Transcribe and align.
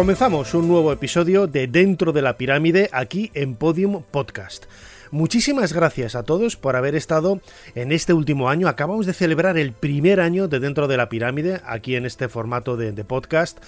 Comenzamos 0.00 0.54
un 0.54 0.66
nuevo 0.66 0.94
episodio 0.94 1.46
de 1.46 1.66
Dentro 1.66 2.12
de 2.12 2.22
la 2.22 2.38
Pirámide 2.38 2.88
aquí 2.90 3.30
en 3.34 3.54
Podium 3.54 4.02
Podcast. 4.02 4.64
Muchísimas 5.10 5.74
gracias 5.74 6.14
a 6.14 6.22
todos 6.22 6.56
por 6.56 6.74
haber 6.74 6.94
estado 6.94 7.42
en 7.74 7.92
este 7.92 8.14
último 8.14 8.48
año. 8.48 8.66
Acabamos 8.66 9.04
de 9.04 9.12
celebrar 9.12 9.58
el 9.58 9.72
primer 9.72 10.20
año 10.20 10.48
de 10.48 10.58
Dentro 10.58 10.88
de 10.88 10.96
la 10.96 11.10
Pirámide, 11.10 11.60
aquí 11.66 11.96
en 11.96 12.06
este 12.06 12.30
formato 12.30 12.78
de, 12.78 12.92
podcast, 13.04 13.58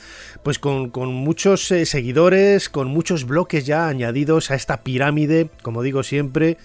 pues 0.42 0.58
con, 0.58 0.90
muchos 1.12 1.70
eh, 1.70 1.84
seguidores, 1.84 2.70
con 2.70 2.88
muchos 2.88 3.26
bloques 3.26 3.66
ya 3.66 3.86
añadidos 3.86 4.50
a 4.50 4.54
esta 4.54 4.78
pirámide, 4.82 5.50
como 5.60 5.82
digo 5.82 6.02
siempre 6.02 6.56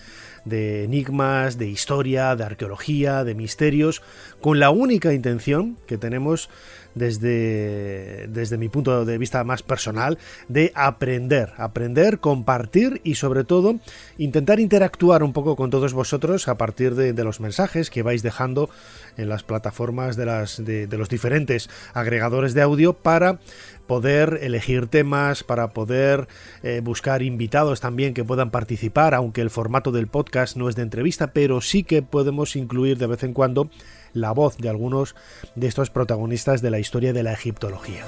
de 0.45 0.85
enigmas, 0.85 1.57
de 1.57 1.67
historia, 1.67 2.37
de 2.37 2.45
arqueología, 2.45 3.25
de 3.25 3.35
misterios, 3.35 4.01
con 4.39 4.61
la 4.61 4.69
única 4.69 5.13
intención 5.13 5.77
que 5.87 5.97
tenemos 5.97 6.49
desde, 6.97 8.27
desde 8.27 8.57
mi 8.57 8.69
punto 8.69 9.05
de 9.05 9.17
vista 9.17 9.43
más 9.43 9.63
personal, 9.63 10.17
de 10.47 10.71
aprender, 10.75 11.53
aprender, 11.57 12.19
compartir 12.19 13.01
y 13.03 13.15
sobre 13.15 13.43
todo 13.43 13.75
intentar 14.17 14.59
interactuar 14.59 15.23
un 15.23 15.33
poco 15.33 15.55
con 15.55 15.69
todos 15.69 15.93
vosotros 15.93 16.47
a 16.47 16.55
partir 16.55 16.95
de, 16.95 17.17
los 17.23 17.39
mensajes 17.39 17.89
que 17.89 18.03
vais 18.03 18.23
dejando 18.23 18.69
en 19.17 19.27
las 19.27 19.43
plataformas 19.43 20.15
de, 20.15 20.25
las, 20.25 20.63
de, 20.63 20.87
los 20.91 21.09
diferentes 21.09 21.69
agregadores 21.93 22.53
de 22.53 22.61
audio 22.61 22.93
para 22.93 23.39
poder 23.87 24.39
elegir 24.41 24.87
temas, 24.87 25.43
para 25.43 25.69
poder 25.69 26.27
eh, 26.61 26.81
buscar 26.83 27.21
invitados 27.21 27.79
también 27.79 28.13
que 28.13 28.23
puedan 28.23 28.51
participar, 28.51 29.13
aunque 29.13 29.41
el 29.41 29.49
formato 29.49 29.91
del 29.91 30.07
podcast 30.07 30.57
no 30.57 30.69
es 30.69 30.75
de 30.75 30.83
entrevista, 30.83 31.27
pero 31.27 31.61
sí 31.61 31.83
que 31.83 32.01
podemos 32.01 32.55
incluir 32.55 32.97
de 32.97 33.07
vez 33.07 33.23
en 33.23 33.33
cuando 33.33 33.69
la 34.13 34.31
voz 34.31 34.57
de 34.57 34.69
algunos 34.69 35.15
de 35.55 35.67
estos 35.67 35.89
protagonistas 35.89 36.61
de 36.61 36.71
la 36.71 36.79
historia 36.79 37.13
de 37.13 37.23
la 37.23 37.33
egiptología. 37.33 38.03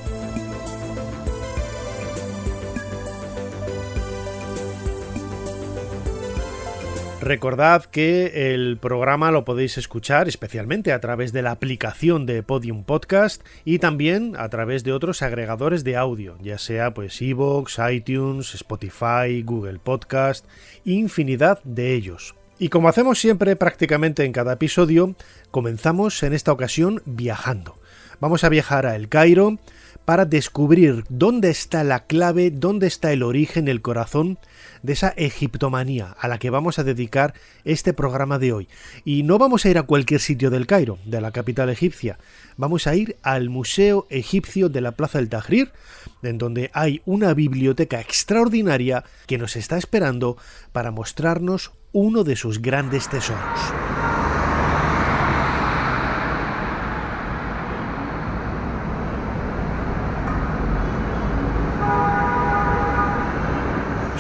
Recordad 7.22 7.84
que 7.84 8.54
el 8.54 8.78
programa 8.78 9.30
lo 9.32 9.44
podéis 9.44 9.78
escuchar 9.78 10.30
especialmente 10.30 10.94
a 10.94 11.02
través 11.02 11.34
de 11.34 11.42
la 11.42 11.52
aplicación 11.52 12.26
de 12.26 12.44
Podium 12.44 12.86
Podcast 12.86 13.46
y 13.66 13.80
también 13.80 14.36
a 14.38 14.48
través 14.48 14.86
de 14.86 14.94
otros 14.94 15.22
agregadores 15.22 15.84
de 15.84 15.98
audio, 15.98 16.38
ya 16.42 16.58
sea 16.58 16.94
pues 16.94 17.22
Evox, 17.22 17.78
iTunes, 17.92 18.56
Spotify, 18.56 19.44
Google 19.44 19.80
Podcast, 19.80 20.46
infinidad 20.86 21.62
de 21.66 21.94
ellos. 21.94 22.39
Y 22.62 22.68
como 22.68 22.90
hacemos 22.90 23.20
siempre 23.20 23.56
prácticamente 23.56 24.26
en 24.26 24.34
cada 24.34 24.54
episodio, 24.54 25.16
comenzamos 25.50 26.22
en 26.24 26.34
esta 26.34 26.52
ocasión 26.52 27.02
viajando. 27.06 27.78
Vamos 28.20 28.44
a 28.44 28.50
viajar 28.50 28.86
a 28.86 28.98
El 28.98 29.08
Cairo 29.08 29.60
para 30.04 30.26
descubrir 30.26 31.06
dónde 31.08 31.52
está 31.52 31.86
la 31.86 32.06
clave, 32.06 32.52
dónde 32.52 32.88
está 32.88 33.14
el 33.14 33.24
origen, 33.24 33.70
el 33.70 33.82
corazón 33.82 34.40
de 34.84 34.94
esa 34.94 35.10
egiptomanía 35.10 36.16
a 36.20 36.28
la 36.28 36.38
que 36.38 36.50
vamos 36.50 36.80
a 36.80 36.84
dedicar 36.84 37.34
este 37.64 37.94
programa 37.94 38.40
de 38.40 38.54
hoy. 38.54 38.68
Y 39.06 39.24
no 39.24 39.38
vamos 39.38 39.66
a 39.66 39.70
ir 39.70 39.78
a 39.78 39.84
cualquier 39.84 40.22
sitio 40.22 40.50
del 40.50 40.68
Cairo, 40.68 41.00
de 41.06 41.22
la 41.22 41.32
capital 41.32 41.70
egipcia, 41.70 42.18
vamos 42.58 42.88
a 42.88 42.96
ir 42.96 43.18
al 43.24 43.50
Museo 43.50 44.06
Egipcio 44.10 44.70
de 44.70 44.82
la 44.82 44.92
Plaza 44.92 45.20
del 45.20 45.30
Tahrir, 45.30 45.72
en 46.24 46.38
donde 46.38 46.72
hay 46.74 47.02
una 47.06 47.34
biblioteca 47.34 48.02
extraordinaria 48.02 49.04
que 49.28 49.38
nos 49.38 49.56
está 49.56 49.78
esperando 49.78 50.38
para 50.72 50.92
mostrarnos 50.92 51.72
uno 51.92 52.24
de 52.24 52.36
sus 52.36 52.62
grandes 52.62 53.10
tesoros. 53.10 53.99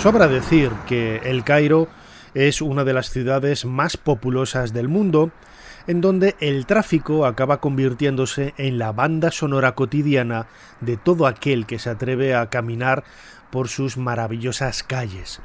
Sobra 0.01 0.29
decir 0.29 0.71
que 0.87 1.17
El 1.25 1.43
Cairo 1.43 1.89
es 2.33 2.61
una 2.61 2.85
de 2.85 2.93
las 2.93 3.09
ciudades 3.09 3.65
más 3.65 3.97
populosas 3.97 4.71
del 4.71 4.87
mundo, 4.87 5.29
en 5.87 5.99
donde 5.99 6.37
el 6.39 6.65
tráfico 6.65 7.25
acaba 7.25 7.59
convirtiéndose 7.59 8.53
en 8.55 8.79
la 8.79 8.93
banda 8.93 9.29
sonora 9.29 9.75
cotidiana 9.75 10.47
de 10.79 10.95
todo 10.95 11.27
aquel 11.27 11.65
que 11.65 11.79
se 11.79 11.89
atreve 11.89 12.33
a 12.33 12.49
caminar 12.49 13.03
por 13.51 13.67
sus 13.67 13.97
maravillosas 13.97 14.83
calles. 14.83 15.41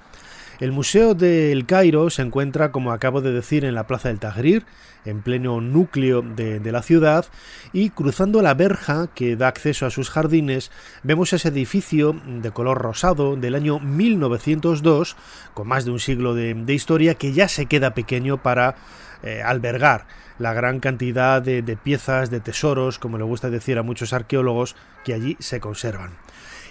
El 0.61 0.71
Museo 0.71 1.15
del 1.15 1.67
Cairo 1.67 2.11
se 2.11 2.23
encuentra, 2.23 2.71
como 2.71 2.93
acabo 2.93 3.21
de 3.21 3.33
decir, 3.33 3.65
en 3.65 3.75
la 3.75 3.89
Plaza 3.89 4.09
del 4.09 4.21
Tahrir, 4.21 4.65
en 5.05 5.21
pleno 5.21 5.61
núcleo 5.61 6.23
de, 6.23 6.61
la 6.71 6.81
ciudad, 6.81 7.27
y 7.73 7.91
cruzando 7.91 8.41
la 8.41 8.55
verja 8.55 9.09
que 9.15 9.35
da 9.35 9.49
acceso 9.49 9.85
a 9.85 9.91
sus 9.91 10.11
jardines, 10.11 10.71
vemos 11.03 11.33
ese 11.33 11.49
edificio 11.49 12.15
de 12.25 12.53
color 12.53 12.79
rosado 12.79 13.35
del 13.35 13.57
año 13.57 13.81
1902, 13.81 15.17
con 15.55 15.67
más 15.67 15.85
de 15.85 15.91
un 15.91 15.99
siglo 15.99 16.35
de, 16.35 16.73
historia, 16.73 17.15
que 17.15 17.33
ya 17.33 17.49
se 17.49 17.67
queda 17.67 17.95
pequeño 17.95 18.41
para 18.41 18.77
eh, 19.25 19.43
albergar 19.43 20.07
la 20.39 20.53
gran 20.53 20.79
cantidad 20.79 21.43
de, 21.43 21.63
de 21.63 21.77
piezas, 21.77 22.31
de 22.31 22.39
tesoros, 22.39 23.01
como 23.01 23.19
le 23.19 23.25
gusta 23.25 23.51
decir 23.51 23.77
a 23.77 23.83
muchos 23.83 24.13
arqueólogos, 24.13 24.77
que 25.05 25.15
allí 25.15 25.37
se 25.41 25.59
conservan. 25.59 26.11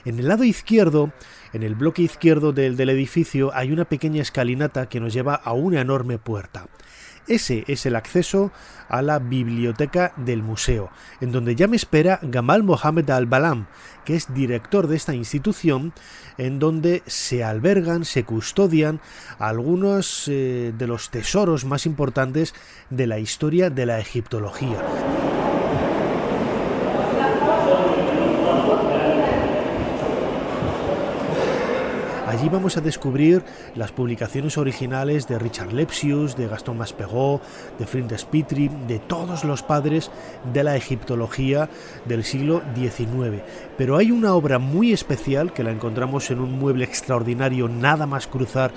En 0.06 0.20
el 0.20 0.28
lado 0.28 0.44
izquierdo 0.44 1.14
en 1.54 1.64
el 1.64 1.76
bloque 1.76 2.02
izquierdo 2.02 2.52
del, 2.52 2.80
edificio 2.90 3.52
hay 3.54 3.72
una 3.72 3.86
pequeña 3.86 4.22
escalinata 4.22 4.90
que 4.90 5.00
nos 5.00 5.14
lleva 5.14 5.36
a 5.36 5.54
una 5.54 5.82
enorme 5.82 6.18
puerta. 6.18 6.68
Ese 7.26 7.64
es 7.68 7.86
el 7.86 7.96
acceso 7.96 8.52
a 8.90 9.02
la 9.02 9.20
biblioteca 9.20 10.12
del 10.18 10.44
museo, 10.44 10.90
en 11.22 11.32
donde 11.32 11.56
ya 11.56 11.68
me 11.68 11.78
espera 11.78 12.20
Gamal 12.22 12.64
Mohamed 12.64 13.10
Al-Balam, 13.10 13.68
que 14.04 14.16
es 14.16 14.34
director 14.34 14.88
de 14.88 14.98
esta 14.98 15.16
institución, 15.16 15.94
en 16.38 16.60
donde 16.60 17.02
se 17.06 17.44
albergan, 17.46 18.04
se 18.04 18.26
custodian 18.26 19.00
algunos 19.40 20.28
eh, 20.28 20.74
de 20.78 20.88
los 20.88 21.12
tesoros 21.12 21.64
más 21.64 21.86
importantes 21.86 22.54
de 22.90 23.08
la 23.08 23.20
historia 23.20 23.70
de 23.70 23.86
la 23.86 24.00
egiptología. 24.00 24.82
Allí 32.44 32.52
vamos 32.52 32.76
a 32.76 32.82
descubrir 32.82 33.42
las 33.74 33.94
publicaciones 33.94 34.58
originales 34.58 35.30
de 35.30 35.40
Richard 35.40 35.72
Lepsius, 35.72 36.36
de 36.36 36.50
Gaston 36.50 36.78
Maspero, 36.78 37.40
de 37.80 37.86
Flinders 37.86 38.26
Petrie, 38.26 38.70
de 38.86 39.00
todos 39.00 39.46
los 39.46 39.64
padres 39.64 40.12
de 40.52 40.62
la 40.66 40.76
egiptología 40.76 41.70
del 42.04 42.26
siglo 42.26 42.62
XIX. 42.76 43.42
Pero 43.78 43.96
hay 43.96 44.12
una 44.12 44.34
obra 44.34 44.60
muy 44.60 44.92
especial 44.92 45.54
que 45.54 45.64
la 45.64 45.72
encontramos 45.72 46.32
en 46.32 46.42
un 46.42 46.60
mueble 46.60 46.84
extraordinario 46.84 47.70
nada 47.70 48.08
más 48.08 48.28
cruzar 48.28 48.74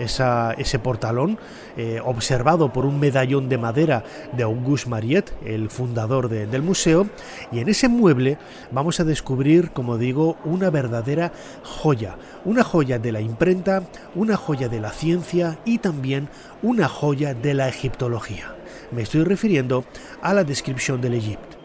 ese 0.00 0.78
portalón, 0.80 1.38
eh, 1.76 2.00
observado 2.04 2.72
por 2.72 2.84
un 2.84 2.98
medallón 2.98 3.48
de 3.48 3.58
madera 3.58 4.02
de 4.32 4.42
Auguste 4.42 4.90
Mariette, 4.90 5.32
el 5.44 5.70
fundador 5.70 6.28
del 6.28 6.62
museo, 6.62 7.06
y 7.52 7.60
en 7.60 7.68
ese 7.68 7.88
mueble 7.88 8.38
vamos 8.72 8.98
a 8.98 9.04
descubrir, 9.04 9.70
como 9.70 9.96
digo, 9.96 10.36
una 10.44 10.70
verdadera 10.70 11.32
joya, 11.62 12.16
una 12.44 12.64
joya 12.64 12.98
de 13.04 13.12
la 13.12 13.20
imprenta, 13.20 13.84
una 14.16 14.36
joya 14.36 14.68
de 14.68 14.80
la 14.80 14.90
ciencia 14.90 15.58
y 15.64 15.78
también 15.78 16.28
una 16.62 16.88
joya 16.88 17.34
de 17.34 17.54
la 17.54 17.68
egiptología. 17.68 18.56
Me 18.90 19.02
estoy 19.02 19.22
refiriendo 19.22 19.84
a 20.22 20.34
la 20.34 20.42
descripción 20.42 21.00
del 21.00 21.14
Egipto. 21.14 21.56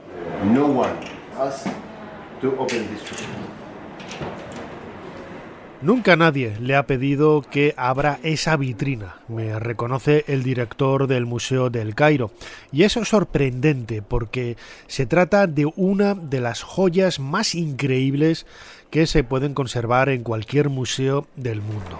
Nunca 5.81 6.17
nadie 6.17 6.57
le 6.59 6.75
ha 6.75 6.85
pedido 6.85 7.41
que 7.41 7.73
abra 7.77 8.19
esa 8.23 8.57
vitrina, 8.57 9.15
me 9.29 9.57
reconoce 9.59 10.25
el 10.27 10.43
director 10.43 11.07
del 11.07 11.25
Museo 11.25 11.69
del 11.69 11.95
Cairo. 11.95 12.31
Y 12.73 12.83
eso 12.83 12.99
es 12.99 13.07
sorprendente 13.07 14.01
porque 14.01 14.57
se 14.87 15.05
trata 15.05 15.47
de 15.47 15.71
una 15.77 16.15
de 16.15 16.41
las 16.41 16.63
joyas 16.63 17.21
más 17.21 17.55
increíbles 17.55 18.45
que 18.89 19.07
se 19.07 19.23
pueden 19.23 19.53
conservar 19.53 20.09
en 20.09 20.23
cualquier 20.23 20.67
museo 20.67 21.27
del 21.37 21.61
mundo. 21.61 21.97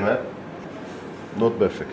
map? 0.00 0.20
Not 1.38 1.58
perfect. 1.58 1.92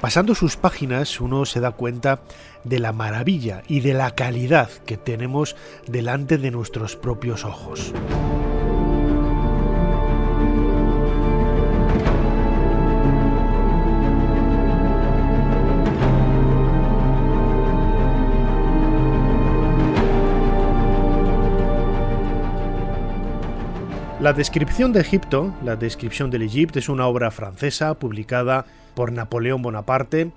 Pasando 0.00 0.34
sus 0.34 0.56
páginas 0.56 1.20
uno 1.20 1.46
se 1.46 1.60
da 1.60 1.72
cuenta 1.72 2.20
de 2.64 2.78
la 2.78 2.92
maravilla 2.92 3.62
y 3.66 3.80
de 3.80 3.94
la 3.94 4.14
calidad 4.14 4.68
que 4.84 4.96
tenemos 4.96 5.56
delante 5.86 6.36
de 6.36 6.50
nuestros 6.50 6.96
propios 6.96 7.44
ojos. 7.44 7.92
La 24.26 24.32
descripción 24.32 24.92
de 24.92 24.98
Egipto, 24.98 25.54
la 25.62 25.76
descripción 25.76 26.32
del 26.32 26.42
Egipto, 26.42 26.80
es 26.80 26.88
una 26.88 27.06
obra 27.06 27.30
francesa 27.30 27.94
publicada 27.94 28.66
por 28.96 29.12
Napoleón 29.12 29.62
Bonaparte. 29.62 30.32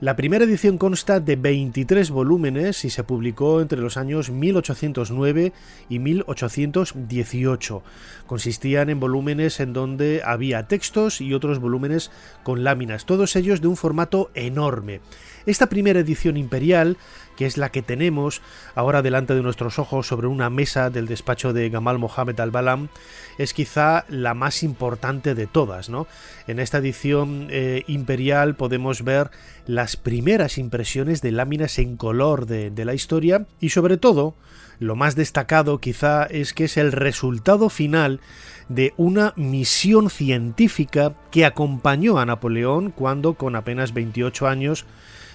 La 0.00 0.16
primera 0.16 0.46
edición 0.46 0.78
consta 0.78 1.20
de 1.20 1.36
23 1.36 2.08
volúmenes 2.08 2.86
y 2.86 2.90
se 2.90 3.04
publicó 3.04 3.60
entre 3.60 3.82
los 3.82 3.98
años 3.98 4.30
1809 4.30 5.52
y 5.90 5.98
1818. 5.98 7.82
Consistían 8.26 8.88
en 8.88 8.98
volúmenes 8.98 9.60
en 9.60 9.74
donde 9.74 10.22
había 10.24 10.66
textos 10.66 11.20
y 11.20 11.34
otros 11.34 11.58
volúmenes 11.58 12.10
con 12.44 12.64
láminas, 12.64 13.04
todos 13.04 13.36
ellos 13.36 13.60
de 13.60 13.68
un 13.68 13.76
formato 13.76 14.30
enorme. 14.34 15.02
Esta 15.46 15.68
primera 15.68 16.00
edición 16.00 16.38
imperial, 16.38 16.96
que 17.36 17.44
es 17.44 17.58
la 17.58 17.70
que 17.70 17.82
tenemos 17.82 18.40
ahora 18.74 19.02
delante 19.02 19.34
de 19.34 19.42
nuestros 19.42 19.78
ojos 19.78 20.06
sobre 20.06 20.26
una 20.26 20.48
mesa 20.48 20.88
del 20.88 21.06
despacho 21.06 21.52
de 21.52 21.68
Gamal 21.68 21.98
Mohamed 21.98 22.40
al-Balam, 22.40 22.88
es 23.36 23.52
quizá 23.52 24.06
la 24.08 24.32
más 24.32 24.62
importante 24.62 25.34
de 25.34 25.46
todas. 25.46 25.90
¿no? 25.90 26.06
En 26.46 26.60
esta 26.60 26.78
edición 26.78 27.48
eh, 27.50 27.84
imperial 27.88 28.54
podemos 28.56 29.04
ver 29.04 29.30
las 29.66 29.96
primeras 29.96 30.56
impresiones 30.56 31.20
de 31.20 31.32
láminas 31.32 31.78
en 31.78 31.96
color 31.98 32.46
de, 32.46 32.70
de 32.70 32.84
la 32.86 32.94
historia 32.94 33.46
y 33.60 33.68
sobre 33.68 33.98
todo 33.98 34.34
lo 34.78 34.96
más 34.96 35.14
destacado 35.14 35.78
quizá 35.78 36.24
es 36.24 36.52
que 36.52 36.64
es 36.64 36.76
el 36.76 36.90
resultado 36.90 37.68
final 37.68 38.20
de 38.68 38.94
una 38.96 39.32
misión 39.36 40.10
científica 40.10 41.14
que 41.30 41.44
acompañó 41.44 42.18
a 42.18 42.26
Napoleón 42.26 42.90
cuando 42.90 43.34
con 43.34 43.56
apenas 43.56 43.92
28 43.92 44.48
años 44.48 44.84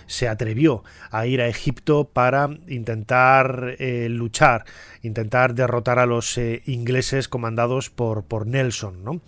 se 0.10 0.28
atrevió 0.28 0.84
a 1.12 1.28
ir 1.28 1.40
a 1.40 1.48
Egipto 1.48 2.10
para 2.12 2.50
intentar 2.68 3.76
eh, 3.80 4.08
luchar, 4.10 4.66
intentar 5.04 5.54
derrotar 5.54 6.00
a 6.00 6.08
los 6.08 6.38
eh, 6.38 6.64
ingleses 6.66 7.28
comandados 7.28 7.90
por, 7.90 8.24
por 8.24 8.48
Nelson. 8.48 9.22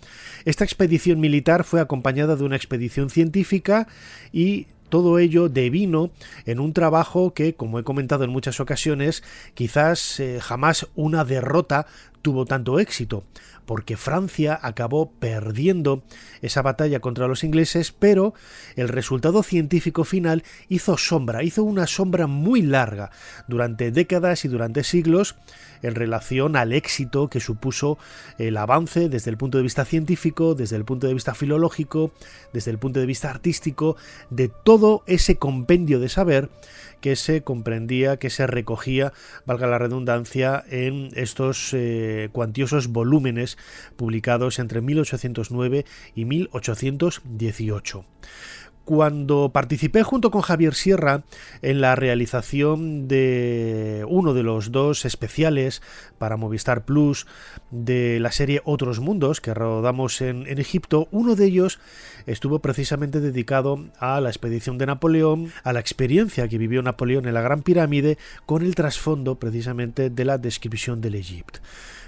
Esta 0.44 0.64
expedición 0.64 1.20
militar 1.20 1.64
fue 1.64 1.80
acompañada 1.80 2.36
de 2.36 2.44
una 2.44 2.56
expedición 2.56 3.10
científica 3.10 3.86
y 4.32 4.66
todo 4.88 5.18
ello 5.18 5.48
devino 5.48 6.10
en 6.44 6.60
un 6.60 6.74
trabajo 6.74 7.32
que, 7.32 7.54
como 7.54 7.78
he 7.78 7.84
comentado 7.84 8.24
en 8.24 8.30
muchas 8.30 8.60
ocasiones, 8.60 9.22
quizás 9.54 10.20
eh, 10.20 10.38
jamás 10.42 10.86
una 10.96 11.24
derrota 11.24 11.86
tuvo 12.20 12.44
tanto 12.44 12.78
éxito, 12.78 13.24
porque 13.64 13.96
Francia 13.96 14.58
acabó 14.60 15.10
perdiendo 15.12 16.02
esa 16.42 16.60
batalla 16.60 17.00
contra 17.00 17.28
los 17.28 17.44
ingleses, 17.44 17.92
pero 17.92 18.34
el 18.76 18.88
resultado 18.88 19.42
científico 19.42 20.04
final 20.04 20.42
hizo 20.68 20.98
sombra, 20.98 21.42
hizo 21.42 21.62
una 21.62 21.86
sombra 21.86 22.26
muy 22.26 22.60
larga 22.60 23.10
durante 23.48 23.90
décadas 23.90 24.44
y 24.44 24.48
durante 24.48 24.84
siglos 24.84 25.36
en 25.82 25.94
relación 25.94 26.56
al 26.56 26.72
éxito 26.72 27.28
que 27.28 27.40
supuso 27.40 27.98
el 28.38 28.56
avance 28.56 29.08
desde 29.08 29.30
el 29.30 29.36
punto 29.36 29.58
de 29.58 29.64
vista 29.64 29.84
científico, 29.84 30.54
desde 30.54 30.76
el 30.76 30.84
punto 30.84 31.06
de 31.06 31.14
vista 31.14 31.34
filológico, 31.34 32.12
desde 32.52 32.70
el 32.70 32.78
punto 32.78 33.00
de 33.00 33.06
vista 33.06 33.30
artístico, 33.30 33.96
de 34.30 34.48
todo 34.48 35.02
ese 35.06 35.36
compendio 35.36 36.00
de 36.00 36.08
saber 36.08 36.50
que 37.00 37.16
se 37.16 37.42
comprendía, 37.42 38.16
que 38.16 38.30
se 38.30 38.46
recogía, 38.46 39.12
valga 39.44 39.66
la 39.66 39.78
redundancia, 39.78 40.64
en 40.70 41.10
estos 41.14 41.70
eh, 41.74 42.28
cuantiosos 42.32 42.88
volúmenes 42.88 43.58
publicados 43.96 44.60
entre 44.60 44.80
1809 44.80 45.84
y 46.14 46.24
1818 46.32 48.04
cuando 48.84 49.50
participé 49.52 50.02
junto 50.02 50.30
con 50.30 50.42
Javier 50.42 50.74
Sierra 50.74 51.22
en 51.62 51.80
la 51.80 51.94
realización 51.94 53.06
de 53.06 54.04
uno 54.08 54.34
de 54.34 54.42
los 54.42 54.72
dos 54.72 55.04
especiales 55.04 55.82
para 56.18 56.36
Movistar 56.36 56.84
Plus 56.84 57.26
de 57.70 58.18
la 58.20 58.32
serie 58.32 58.60
Otros 58.64 59.00
Mundos 59.00 59.40
que 59.40 59.54
rodamos 59.54 60.20
en, 60.20 60.46
Egipto, 60.58 61.08
uno 61.10 61.34
de 61.34 61.46
ellos 61.46 61.80
estuvo 62.26 62.60
precisamente 62.60 63.20
dedicado 63.20 63.86
a 63.98 64.20
la 64.20 64.28
expedición 64.28 64.78
de 64.78 64.86
Napoleón, 64.86 65.52
a 65.64 65.72
la 65.72 65.80
experiencia 65.80 66.48
que 66.48 66.58
vivió 66.58 66.82
Napoleón 66.82 67.26
en 67.26 67.34
la 67.34 67.40
Gran 67.40 67.62
Pirámide, 67.62 68.18
con 68.46 68.62
el 68.62 68.74
trasfondo 68.74 69.36
precisamente 69.36 70.10
de 70.10 70.24
la 70.24 70.38
descripción 70.38 71.00
del 71.00 71.14
Egipto. 71.14 71.60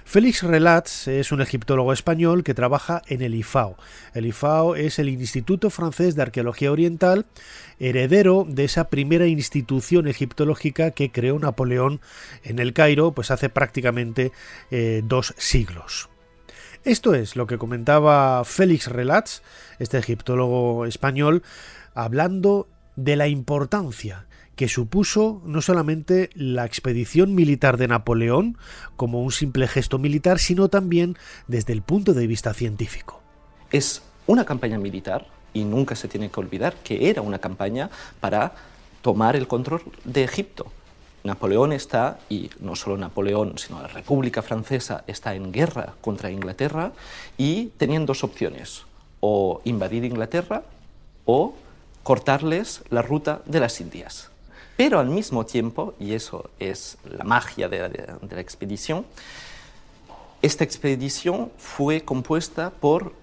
Félix 0.05 0.43
Relats 0.43 1.07
es 1.07 1.31
un 1.31 1.41
egiptólogo 1.41 1.91
español 1.91 2.43
que 2.43 2.53
trabaja 2.53 3.01
en 3.07 3.23
el 3.23 3.33
IFAO. 3.33 3.75
El 4.13 4.27
IFAO 4.27 4.75
es 4.75 4.99
el 4.99 5.09
Instituto 5.09 5.71
Francés 5.71 6.15
de 6.15 6.21
Arqueología 6.21 6.71
Oriental, 6.71 7.25
heredero 7.79 8.45
de 8.47 8.65
esa 8.65 8.89
primera 8.89 9.25
institución 9.25 10.07
egiptológica 10.07 10.91
que 10.91 11.11
creó 11.11 11.39
Napoleón 11.39 12.01
en 12.43 12.59
el 12.59 12.73
Cairo, 12.73 13.13
pues 13.13 13.31
hace 13.31 13.49
prácticamente 13.49 14.31
eh, 14.69 15.01
dos 15.03 15.33
siglos. 15.37 16.07
Esto 16.83 17.15
es 17.15 17.35
lo 17.35 17.47
que 17.47 17.57
comentaba 17.57 18.45
Félix 18.45 18.87
Relats, 18.87 19.41
este 19.79 19.97
egiptólogo 19.97 20.85
español, 20.85 21.41
hablando 21.95 22.69
de 22.95 23.15
la 23.15 23.27
importancia 23.27 24.27
que 24.55 24.67
supuso 24.67 25.41
no 25.45 25.61
solamente 25.61 26.29
la 26.33 26.65
expedición 26.65 27.35
militar 27.35 27.77
de 27.77 27.87
Napoleón 27.87 28.57
como 28.95 29.21
un 29.21 29.31
simple 29.31 29.67
gesto 29.67 29.99
militar, 29.99 30.39
sino 30.39 30.69
también 30.69 31.17
desde 31.47 31.73
el 31.73 31.81
punto 31.81 32.13
de 32.13 32.27
vista 32.27 32.53
científico. 32.53 33.21
Es 33.71 34.01
una 34.27 34.45
campaña 34.45 34.77
militar 34.77 35.27
y 35.53 35.63
nunca 35.63 35.95
se 35.95 36.07
tiene 36.07 36.29
que 36.29 36.39
olvidar 36.39 36.75
que 36.83 37.09
era 37.09 37.21
una 37.21 37.39
campaña 37.39 37.89
para 38.19 38.53
tomar 39.01 39.35
el 39.35 39.47
control 39.47 39.81
de 40.03 40.23
Egipto. 40.23 40.67
Napoleón 41.23 41.73
está, 41.73 42.19
y 42.29 42.51
no 42.59 42.75
solo 42.75 42.97
Napoleón, 42.97 43.57
sino 43.57 43.81
la 43.81 43.87
República 43.87 44.43
Francesa 44.43 45.03
está 45.07 45.33
en 45.33 45.51
guerra 45.51 45.95
contra 46.01 46.29
Inglaterra 46.29 46.91
y 47.35 47.67
tenían 47.77 48.05
dos 48.05 48.23
opciones, 48.23 48.83
o 49.21 49.61
invadir 49.63 50.05
Inglaterra 50.05 50.63
o 51.25 51.55
cortarles 52.03 52.83
la 52.91 53.01
ruta 53.01 53.41
de 53.45 53.59
las 53.59 53.81
Indias. 53.81 54.29
Pero 54.77 54.99
al 54.99 55.09
mismo 55.09 55.45
tiempo, 55.45 55.93
y 55.99 56.13
eso 56.13 56.49
es 56.59 56.97
la 57.05 57.23
magia 57.23 57.69
de 57.69 57.79
la, 58.29 58.41
expedición, 58.41 59.05
esta 60.41 60.63
expedición 60.63 61.51
fue 61.57 62.01
compuesta 62.01 62.69
por 62.69 63.13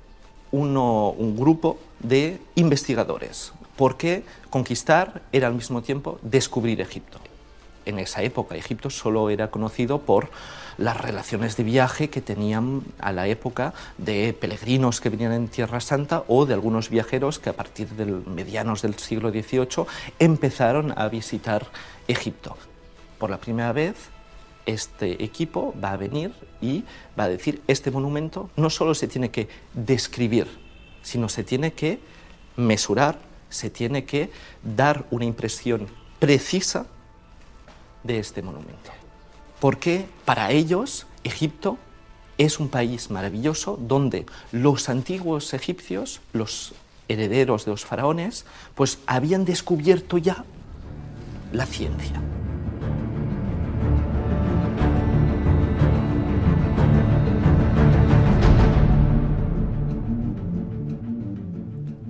un 0.50 1.36
grupo 1.36 1.78
de 2.00 2.38
investigadores, 2.54 3.52
porque 3.76 4.22
conquistar 4.50 5.22
era 5.32 5.48
al 5.48 5.54
mismo 5.54 5.82
tiempo 5.82 6.18
descubrir 6.22 6.80
Egipto 6.80 7.18
en 7.86 7.98
esa 7.98 8.22
época 8.22 8.56
Egipto 8.56 8.90
solo 8.90 9.30
era 9.30 9.50
conocido 9.50 10.00
por 10.00 10.30
las 10.78 11.00
relaciones 11.00 11.56
de 11.56 11.64
viaje 11.64 12.08
que 12.10 12.20
tenían 12.20 12.82
a 12.98 13.12
la 13.12 13.28
época 13.28 13.74
de 13.98 14.32
peregrinos 14.38 15.00
que 15.00 15.10
venían 15.10 15.32
en 15.32 15.48
Tierra 15.48 15.80
Santa 15.80 16.24
o 16.28 16.46
de 16.46 16.54
algunos 16.54 16.88
viajeros 16.88 17.38
que 17.38 17.50
a 17.50 17.56
partir 17.56 17.88
de 17.90 18.06
medianos 18.06 18.82
del 18.82 18.94
siglo 18.94 19.30
XVIII 19.30 19.86
empezaron 20.18 20.94
a 20.96 21.08
visitar 21.08 21.66
Egipto. 22.08 22.56
Por 23.18 23.30
la 23.30 23.38
primera 23.38 23.72
vez, 23.72 23.94
este 24.66 25.22
equipo 25.24 25.74
va 25.82 25.92
a 25.92 25.96
venir 25.96 26.32
y 26.60 26.84
va 27.18 27.24
a 27.24 27.28
decir, 27.28 27.62
este 27.66 27.90
monumento 27.90 28.50
no 28.56 28.70
solo 28.70 28.94
se 28.94 29.08
tiene 29.08 29.30
que 29.30 29.48
describir, 29.74 30.46
sino 31.02 31.28
se 31.28 31.44
tiene 31.44 31.72
que 31.72 32.00
mesurar, 32.56 33.18
se 33.48 33.70
tiene 33.70 34.04
que 34.04 34.30
dar 34.62 35.04
una 35.10 35.24
impresión 35.24 35.88
precisa 36.18 36.86
de 38.04 38.18
este 38.18 38.42
monumento. 38.42 38.90
Porque 39.60 40.06
para 40.24 40.50
ellos 40.50 41.06
Egipto 41.24 41.78
es 42.38 42.58
un 42.58 42.68
país 42.68 43.10
maravilloso 43.10 43.78
donde 43.80 44.26
los 44.50 44.88
antiguos 44.88 45.54
egipcios, 45.54 46.20
los 46.32 46.74
herederos 47.08 47.64
de 47.64 47.70
los 47.70 47.84
faraones, 47.84 48.44
pues 48.74 48.98
habían 49.06 49.44
descubierto 49.44 50.18
ya 50.18 50.44
la 51.52 51.66
ciencia. 51.66 52.20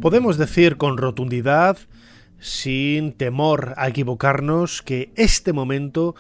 Podemos 0.01 0.37
decir 0.37 0.79
con 0.79 0.99
rotundidad 0.99 1.79
sin 2.43 3.13
temor 3.13 3.75
a 3.77 3.89
equivocarnos, 3.89 4.83
que 4.83 5.13
este 5.15 5.53
momento 5.53 6.17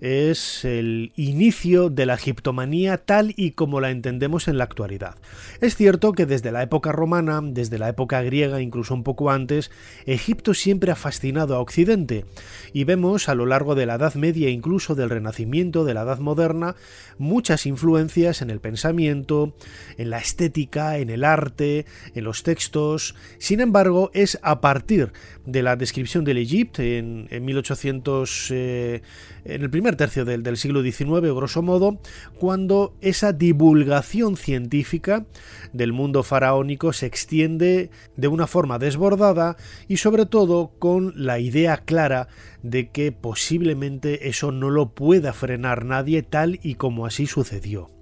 es 0.00 0.64
el 0.64 1.12
inicio 1.16 1.90
de 1.90 2.06
la 2.06 2.14
egiptomanía 2.14 2.98
tal 2.98 3.32
y 3.36 3.52
como 3.52 3.80
la 3.80 3.90
entendemos 3.90 4.48
en 4.48 4.58
la 4.58 4.64
actualidad. 4.64 5.16
Es 5.60 5.76
cierto 5.76 6.12
que 6.12 6.26
desde 6.26 6.52
la 6.52 6.62
época 6.62 6.92
romana, 6.92 7.40
desde 7.42 7.78
la 7.78 7.88
época 7.88 8.22
griega, 8.22 8.60
incluso 8.60 8.94
un 8.94 9.02
poco 9.02 9.30
antes, 9.30 9.70
Egipto 10.06 10.54
siempre 10.54 10.92
ha 10.92 10.96
fascinado 10.96 11.54
a 11.54 11.60
Occidente 11.60 12.24
y 12.72 12.84
vemos 12.84 13.28
a 13.28 13.34
lo 13.34 13.46
largo 13.46 13.74
de 13.74 13.86
la 13.86 13.94
Edad 13.94 14.14
Media, 14.14 14.50
incluso 14.50 14.94
del 14.94 15.10
Renacimiento, 15.10 15.84
de 15.84 15.94
la 15.94 16.02
Edad 16.02 16.18
Moderna, 16.18 16.76
muchas 17.18 17.66
influencias 17.66 18.42
en 18.42 18.50
el 18.50 18.60
pensamiento, 18.60 19.54
en 19.96 20.10
la 20.10 20.18
estética, 20.18 20.98
en 20.98 21.10
el 21.10 21.24
arte, 21.24 21.86
en 22.14 22.24
los 22.24 22.42
textos. 22.42 23.14
Sin 23.38 23.60
embargo, 23.60 24.10
es 24.14 24.38
a 24.42 24.60
partir 24.60 25.12
de 25.44 25.62
la 25.62 25.76
descripción 25.76 26.24
del 26.24 26.38
Egipto 26.38 26.82
en, 26.82 27.28
1800, 27.30 28.48
eh, 28.50 29.02
en 29.48 29.62
el 29.62 29.70
primer 29.70 29.96
tercio 29.96 30.24
del, 30.24 30.56
siglo 30.56 30.82
XIX, 30.82 31.34
grosso 31.34 31.62
modo, 31.62 32.00
cuando 32.38 32.96
esa 33.00 33.32
divulgación 33.32 34.36
científica 34.36 35.26
del 35.72 35.92
mundo 35.92 36.22
faraónico 36.22 36.92
se 36.92 37.06
extiende 37.06 37.90
de 38.16 38.28
una 38.28 38.46
forma 38.46 38.78
desbordada 38.78 39.56
y 39.88 39.98
sobre 39.98 40.26
todo 40.26 40.72
con 40.78 41.12
la 41.16 41.38
idea 41.38 41.78
clara 41.78 42.28
de 42.62 42.90
que 42.90 43.12
posiblemente 43.12 44.28
eso 44.28 44.52
no 44.52 44.70
lo 44.70 44.94
pueda 44.94 45.32
frenar 45.32 45.84
nadie 45.84 46.22
tal 46.22 46.58
y 46.62 46.74
como 46.74 47.06
así 47.06 47.26
sucedió 47.26 47.95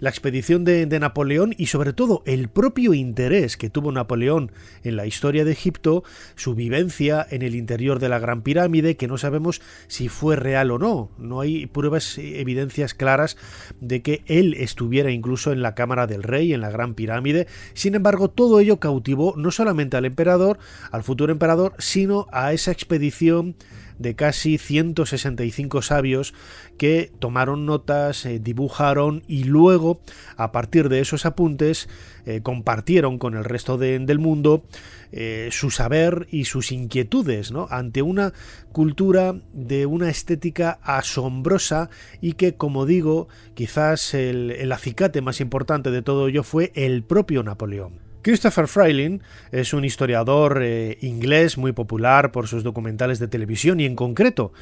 la 0.00 0.10
expedición 0.10 0.64
de, 0.64 0.86
Napoleón 0.98 1.54
y 1.56 1.66
sobre 1.66 1.92
todo 1.92 2.22
el 2.26 2.48
propio 2.48 2.92
interés 2.92 3.56
que 3.56 3.70
tuvo 3.70 3.92
Napoleón 3.92 4.50
en 4.82 4.96
la 4.96 5.06
historia 5.06 5.44
de 5.44 5.52
Egipto, 5.52 6.02
su 6.34 6.54
vivencia 6.54 7.26
en 7.30 7.42
el 7.42 7.54
interior 7.54 7.98
de 8.00 8.08
la 8.08 8.18
Gran 8.18 8.42
Pirámide, 8.42 8.96
que 8.96 9.06
no 9.06 9.16
sabemos 9.16 9.60
si 9.86 10.08
fue 10.08 10.34
real 10.34 10.70
o 10.70 10.78
no. 10.78 11.10
No 11.18 11.40
hay 11.40 11.66
pruebas, 11.66 12.18
evidencias 12.18 12.94
claras 12.94 13.36
de 13.80 14.02
que 14.02 14.22
él 14.26 14.54
estuviera 14.54 15.10
incluso 15.10 15.52
en 15.52 15.62
la 15.62 15.74
Cámara 15.74 16.06
del 16.06 16.22
Rey, 16.22 16.52
en 16.52 16.62
la 16.62 16.70
Gran 16.70 16.94
Pirámide. 16.94 17.46
Sin 17.74 17.94
embargo, 17.94 18.28
todo 18.28 18.60
ello 18.60 18.80
cautivó 18.80 19.34
no 19.36 19.50
solamente 19.50 19.96
al 19.96 20.04
emperador, 20.04 20.58
al 20.90 21.02
futuro 21.02 21.32
emperador, 21.32 21.74
sino 21.78 22.26
a 22.32 22.52
esa 22.52 22.72
expedición 22.72 23.56
de 23.98 24.14
casi 24.14 24.58
165 24.58 25.82
sabios 25.82 26.34
que 26.76 27.10
tomaron 27.18 27.66
notas, 27.66 28.24
eh, 28.26 28.38
dibujaron 28.38 29.22
y 29.26 29.44
luego, 29.44 30.00
a 30.36 30.52
partir 30.52 30.88
de 30.88 31.00
esos 31.00 31.26
apuntes, 31.26 31.88
eh, 32.26 32.40
compartieron 32.42 33.18
con 33.18 33.34
el 33.34 33.44
resto 33.44 33.78
del 33.78 34.18
mundo 34.18 34.64
eh, 35.12 35.48
su 35.50 35.70
saber 35.70 36.26
y 36.30 36.44
sus 36.44 36.72
inquietudes 36.72 37.52
ante 37.70 38.02
una 38.02 38.32
cultura 38.72 39.34
de 39.52 39.86
una 39.86 40.10
estética 40.10 40.78
asombrosa 40.82 41.88
y 42.20 42.34
que, 42.34 42.56
como 42.56 42.86
digo, 42.86 43.28
quizás 43.54 44.14
el, 44.14 44.50
el 44.50 44.72
acicate 44.72 45.22
más 45.22 45.40
importante 45.40 45.90
de 45.90 46.02
todo 46.02 46.28
ello 46.28 46.42
fue 46.42 46.72
el 46.74 47.02
propio 47.02 47.42
Napoleón. 47.42 48.07
Christopher 48.28 48.68
Freiling 48.68 49.22
es 49.52 49.72
un 49.72 49.86
historiador 49.86 50.60
eh, 50.62 50.98
inglés 51.00 51.56
muy 51.56 51.72
popular 51.72 52.30
por 52.30 52.46
sus 52.46 52.62
documentales 52.62 53.18
de 53.20 53.26
televisión 53.26 53.80
y 53.80 53.86
en 53.86 53.96
concreto 53.96 54.52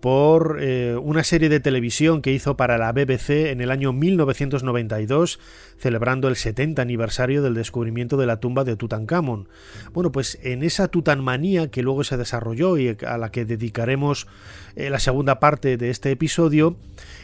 por 0.00 0.58
eh, 0.60 0.96
una 0.96 1.24
serie 1.24 1.48
de 1.48 1.60
televisión 1.60 2.22
que 2.22 2.32
hizo 2.32 2.56
para 2.56 2.78
la 2.78 2.92
BBC 2.92 3.50
en 3.50 3.60
el 3.60 3.72
año 3.72 3.92
1992, 3.92 5.40
celebrando 5.78 6.28
el 6.28 6.36
70 6.36 6.80
aniversario 6.80 7.42
del 7.42 7.54
descubrimiento 7.54 8.16
de 8.16 8.26
la 8.26 8.38
tumba 8.38 8.64
de 8.64 8.76
Tutankamón. 8.76 9.48
Bueno, 9.92 10.12
pues 10.12 10.38
en 10.42 10.62
esa 10.62 10.88
tutanmanía 10.88 11.70
que 11.70 11.82
luego 11.82 12.04
se 12.04 12.16
desarrolló 12.16 12.78
y 12.78 12.96
a 13.04 13.18
la 13.18 13.30
que 13.30 13.44
dedicaremos 13.44 14.28
eh, 14.78 14.90
la 14.90 14.98
segunda 14.98 15.40
parte 15.40 15.76
de 15.76 15.90
este 15.90 16.10
episodio, 16.10 16.76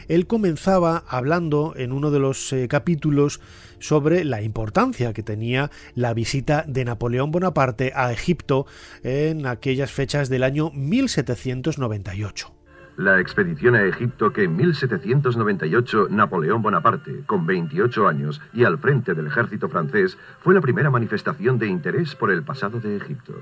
él 0.07 0.27
comenzaba 0.27 1.03
hablando 1.07 1.73
en 1.75 1.91
uno 1.91 2.11
de 2.11 2.19
los 2.19 2.53
capítulos 2.69 3.41
sobre 3.79 4.23
la 4.23 4.41
importancia 4.41 5.13
que 5.13 5.23
tenía 5.23 5.71
la 5.95 6.13
visita 6.13 6.63
de 6.67 6.85
Napoleón 6.85 7.31
Bonaparte 7.31 7.91
a 7.95 8.11
Egipto 8.11 8.65
en 9.03 9.47
aquellas 9.47 9.91
fechas 9.91 10.29
del 10.29 10.43
año 10.43 10.71
1798. 10.71 12.51
La 12.97 13.19
expedición 13.19 13.75
a 13.75 13.83
Egipto 13.83 14.31
que 14.31 14.43
en 14.43 14.55
1798 14.55 16.07
Napoleón 16.11 16.61
Bonaparte, 16.61 17.23
con 17.25 17.45
28 17.45 18.07
años 18.07 18.41
y 18.53 18.63
al 18.63 18.77
frente 18.77 19.13
del 19.13 19.27
ejército 19.27 19.67
francés, 19.67 20.17
fue 20.39 20.53
la 20.53 20.61
primera 20.61 20.89
manifestación 20.89 21.59
de 21.59 21.67
interés 21.67 22.15
por 22.15 22.31
el 22.31 22.43
pasado 22.43 22.79
de 22.79 22.95
Egipto. 22.95 23.33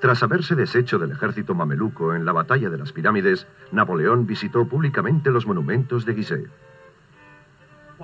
Tras 0.00 0.22
haberse 0.22 0.54
deshecho 0.54 0.98
del 0.98 1.10
ejército 1.10 1.54
mameluco 1.54 2.14
en 2.14 2.24
la 2.24 2.32
batalla 2.32 2.70
de 2.70 2.78
las 2.78 2.92
pirámides, 2.92 3.46
Napoleón 3.72 4.26
visitó 4.26 4.66
públicamente 4.66 5.30
los 5.30 5.46
monumentos 5.46 6.04
de 6.04 6.14
Gizeh. 6.14 6.46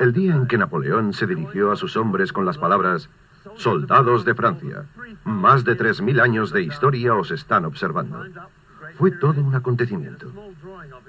El 0.01 0.13
día 0.13 0.35
en 0.35 0.49
que 0.49 0.59
Napoleón 0.59 1.13
se 1.13 1.27
dirigió 1.27 1.71
a 1.71 1.77
sus 1.77 1.97
hombres 1.97 2.33
con 2.33 2.45
las 2.45 2.59
palabras 2.59 3.09
Soldados 3.57 4.25
de 4.25 4.35
Francia, 4.35 4.87
más 5.25 5.65
de 5.65 5.77
3.000 5.77 6.21
años 6.21 6.53
de 6.53 6.63
historia 6.63 7.15
os 7.15 7.31
están 7.31 7.65
observando. 7.65 8.25
Fue 8.97 9.13
todo 9.13 9.41
un 9.41 9.55
acontecimiento. 9.55 10.33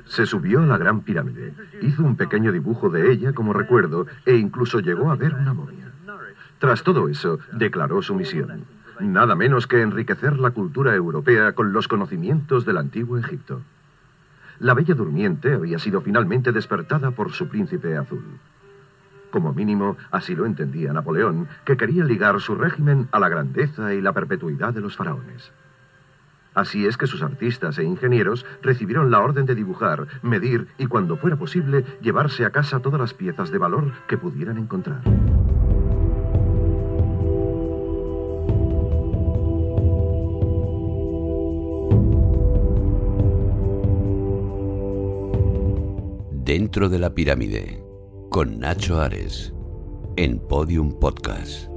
Se 0.06 0.27
subió 0.27 0.62
a 0.62 0.65
la 0.68 0.77
Gran 0.77 1.01
Pirámide, 1.01 1.54
hizo 1.82 2.04
un 2.04 2.15
pequeño 2.15 2.51
dibujo 2.51 2.89
de 2.89 3.12
ella 3.12 3.34
como 3.34 3.54
recuerdo 3.54 4.06
e 4.25 4.36
incluso 4.36 4.80
llegó 4.80 5.10
a 5.10 5.15
ver 5.15 5.34
una 5.34 5.54
momia. 5.54 5.92
Tras 6.60 6.84
todo 6.84 7.10
eso, 7.10 7.39
declaró 7.54 8.01
su 8.01 8.13
misión, 8.13 8.65
nada 9.00 9.36
menos 9.36 9.68
que 9.68 9.82
enriquecer 9.82 10.40
la 10.40 10.52
cultura 10.52 10.96
europea 10.96 11.54
con 11.54 11.74
los 11.74 11.88
conocimientos 11.88 12.66
del 12.66 12.78
antiguo 12.78 13.18
Egipto. 13.18 13.62
La 14.60 14.74
Bella 14.74 14.96
Durmiente 14.96 15.54
había 15.54 15.80
sido 15.80 16.02
finalmente 16.02 16.52
despertada 16.52 17.12
por 17.12 17.32
su 17.32 17.48
príncipe 17.48 17.98
azul. 17.98 18.24
Como 19.32 19.54
mínimo, 19.54 19.98
así 20.12 20.34
lo 20.34 20.46
entendía 20.46 20.94
Napoleón, 20.94 21.48
que 21.66 21.75
quería 21.75 22.06
ligar 22.06 22.40
su 22.40 22.56
régimen 22.56 23.10
a 23.12 23.20
la 23.20 23.28
grandeza 23.28 23.94
y 23.94 24.02
la 24.02 24.14
perpetuidad 24.14 24.74
de 24.74 24.82
los 24.82 24.96
faraones. 24.96 25.52
Así 26.54 26.88
es 26.88 26.96
que 26.96 27.06
sus 27.06 27.22
artistas 27.22 27.78
e 27.78 27.84
ingenieros 27.84 28.46
recibieron 28.62 29.12
la 29.12 29.20
orden 29.20 29.46
de 29.46 29.56
dibujar, 29.56 30.08
medir 30.22 30.68
y, 30.78 30.88
cuando 30.88 31.18
fuera 31.18 31.36
posible, 31.36 31.84
llevarse 32.02 32.46
a 32.46 32.52
casa 32.52 32.80
todas 32.80 33.00
las 33.00 33.14
piezas 33.14 33.52
de 33.52 33.58
valor 33.58 33.92
que 34.08 34.18
pudieran 34.18 34.58
encontrar. 34.58 35.02
Dentro 46.46 46.90
de 46.90 47.00
la 47.00 47.16
pirámide 47.16 47.84
con 48.30 48.60
Nacho 48.60 49.02
Ares 49.02 49.52
en 50.16 50.38
Podium 50.38 51.00
Podcast. 51.00 51.68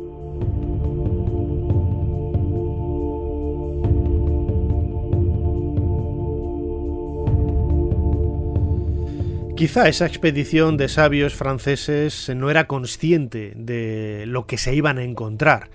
Quizá 9.56 9.88
esa 9.88 10.04
expedición 10.04 10.76
de 10.76 10.88
sabios 10.88 11.34
franceses 11.34 12.30
no 12.36 12.50
era 12.50 12.66
consciente 12.66 13.54
de 13.56 14.24
lo 14.26 14.46
que 14.46 14.58
se 14.58 14.74
iban 14.74 14.98
a 14.98 15.04
encontrar. 15.04 15.70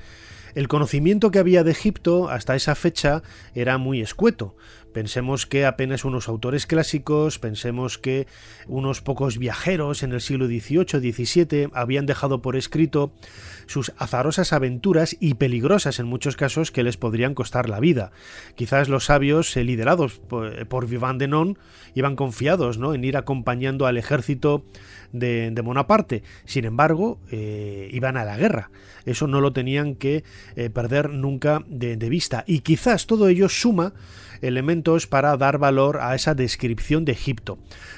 El 0.53 0.67
conocimiento 0.67 1.31
que 1.31 1.39
había 1.39 1.63
de 1.63 1.71
Egipto 1.71 2.29
hasta 2.29 2.55
esa 2.55 2.75
fecha 2.75 3.23
era 3.55 3.79
muy 3.79 4.01
escueto. 4.01 4.55
Pensemos 4.93 5.45
que 5.45 5.65
apenas 5.65 6.05
unos 6.05 6.27
autores 6.29 6.67
clásicos, 6.67 7.39
pensemos 7.39 7.97
que 7.97 8.27
unos 8.67 9.01
pocos 9.01 9.38
viajeros 9.38 10.03
en 10.03 10.13
el 10.13 10.21
siglo 10.21 10.45
XVIII, 10.45 10.85
XVII 11.01 11.69
habían 11.73 12.05
dejado 12.05 12.41
por 12.41 12.55
escrito 12.55 13.12
sus 13.65 13.91
azarosas 13.98 14.53
aventuras 14.53 15.15
y 15.20 15.36
peligrosas 15.36 16.00
en 16.00 16.08
muchos 16.08 16.36
casos 16.36 16.72
que 16.72 16.84
les 16.84 16.98
podrían 16.98 17.34
costar 17.34 17.70
la 17.70 17.79
vida. 17.79 18.12
Quizás 18.55 18.89
los 18.89 19.05
sabios, 19.05 19.55
eh, 19.58 19.63
liderados 19.63 20.20
por, 20.20 20.88
Vivant 20.88 21.20
Denon, 21.20 21.58
iban 21.96 22.15
confiados 22.15 22.77
¿no? 22.77 22.93
en 22.93 23.03
ir 23.03 23.17
acompañando 23.17 23.86
al 23.86 23.98
ejército 23.98 24.65
de, 25.12 25.53
Bonaparte. 25.63 26.24
Sin 26.46 26.65
embargo, 26.65 27.20
eh, 27.32 27.89
iban 27.93 28.17
a 28.17 28.25
la 28.25 28.38
guerra. 28.38 28.70
Eso 29.05 29.27
no 29.27 29.39
lo 29.39 29.53
tenían 29.53 29.96
que 29.96 30.24
eh, 30.55 30.70
perder 30.70 31.10
nunca 31.10 31.63
de 31.67 32.10
vista. 32.10 32.43
Y 32.48 32.60
quizás 32.60 33.08
todo 33.08 33.27
ello 33.27 33.48
suma 33.48 33.93
elementos 34.43 35.08
para 35.08 35.36
dar 35.38 35.58
valor 35.58 36.00
a 36.01 36.15
esa 36.15 36.36
descripción 36.36 37.05
de 37.05 37.13
Egipto, 37.13 37.58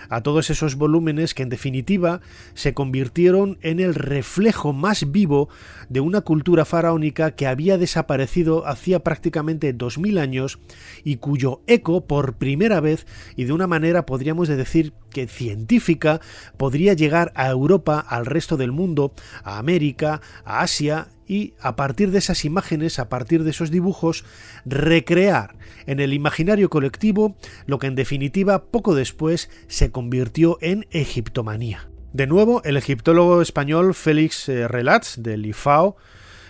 a 0.09 0.21
todos 0.21 0.49
esos 0.49 0.75
volúmenes 0.75 1.33
que 1.33 1.43
en 1.43 1.49
definitiva 1.49 2.21
se 2.53 2.73
convirtieron 2.73 3.57
en 3.61 3.79
el 3.79 3.95
reflejo 3.95 4.71
más 4.71 5.11
vivo 5.11 5.49
de 5.89 5.99
una 5.99 6.21
cultura 6.21 6.65
faraónica 6.65 7.31
que 7.31 7.47
había 7.47 7.77
desaparecido 7.77 8.67
hacía 8.67 8.99
prácticamente 8.99 9.73
2000 9.73 10.17
años 10.17 10.59
y 11.03 11.17
cuyo 11.17 11.61
eco 11.67 12.05
por 12.05 12.35
primera 12.35 12.79
vez 12.79 13.05
y 13.35 13.45
de 13.45 13.53
una 13.53 13.67
manera 13.67 14.05
podríamos 14.05 14.47
decir 14.47 14.93
que 15.09 15.27
científica 15.27 16.19
podría 16.57 16.93
llegar 16.93 17.31
a 17.35 17.49
Europa, 17.49 17.99
al 17.99 18.25
resto 18.25 18.57
del 18.57 18.71
mundo, 18.71 19.13
a 19.43 19.57
América, 19.57 20.21
a 20.43 20.61
Asia 20.61 21.07
y 21.27 21.53
a 21.59 21.75
partir 21.75 22.11
de 22.11 22.19
esas 22.19 22.45
imágenes, 22.45 22.99
a 22.99 23.09
partir 23.09 23.43
de 23.43 23.51
esos 23.51 23.71
dibujos, 23.71 24.25
recrear 24.65 25.55
en 25.85 25.99
el 25.99 26.13
imaginario 26.13 26.69
colectivo 26.69 27.35
lo 27.65 27.79
que 27.79 27.87
en 27.87 27.95
definitiva 27.95 28.65
poco 28.65 28.95
después 28.95 29.49
se 29.67 29.91
convirtió 29.91 30.57
en 30.61 30.85
egiptomanía. 30.91 31.89
De 32.15 32.27
nuevo, 32.27 32.61
el 32.63 32.77
egiptólogo 32.77 33.41
español 33.41 33.93
Félix 33.93 34.47
eh, 34.47 34.69
Relats, 34.69 35.21
del 35.21 35.45
IFAO, 35.45 35.97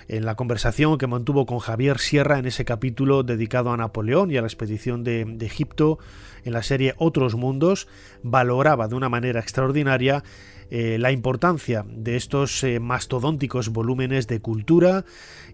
en 0.08 0.24
la 0.24 0.36
conversación 0.36 1.00
que 1.00 1.08
mantuvo 1.08 1.48
con 1.48 1.58
Javier 1.58 1.98
Sierra 1.98 2.38
en 2.38 2.46
ese 2.46 2.66
capítulo 2.66 3.24
dedicado 3.24 3.72
a 3.72 3.78
Napoleón 3.78 4.30
y 4.30 4.38
a 4.38 4.42
la 4.42 4.48
expedición 4.48 5.04
de, 5.04 5.22
Egipto 5.42 5.98
en 6.44 6.54
la 6.54 6.62
serie 6.62 6.94
Otros 7.00 7.34
Mundos, 7.34 7.88
valoraba 8.22 8.88
de 8.88 8.94
una 8.94 9.10
manera 9.10 9.40
extraordinaria 9.40 10.24
eh, 10.70 10.98
la 11.00 11.12
importancia 11.12 11.84
de 11.88 12.16
estos 12.16 12.64
eh, 12.64 12.80
mastodónticos 12.80 13.70
volúmenes 13.70 14.28
de 14.28 14.42
cultura 14.42 15.04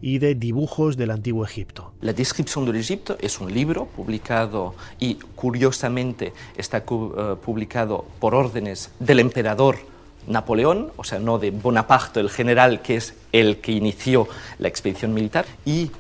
y 0.02 0.20
de 0.20 0.36
dibujos 0.36 0.98
del 0.98 1.12
antiguo 1.12 1.46
Egipto. 1.46 1.94
La 2.02 2.12
descripción 2.12 2.66
del 2.66 2.76
Egipto 2.76 3.16
es 3.22 3.40
un 3.40 3.54
libro 3.54 3.86
publicado 3.86 4.76
y 5.00 5.16
curiosamente 5.36 6.34
está 6.58 6.84
publicado 6.84 8.06
por 8.20 8.36
órdenes 8.36 8.92
del 9.00 9.22
emperador 9.22 9.91
Napoleón, 10.28 10.92
o 10.98 11.04
sea, 11.04 11.20
no 11.20 11.40
de 11.40 11.52
Bonaparte, 11.52 12.20
el 12.20 12.30
general 12.30 12.82
que 12.82 12.96
es 12.96 13.14
el 13.32 13.58
que 13.58 13.72
inició 13.72 14.28
la 14.60 14.68
expedición 14.68 15.14
militar. 15.14 15.46
Y 15.66 15.92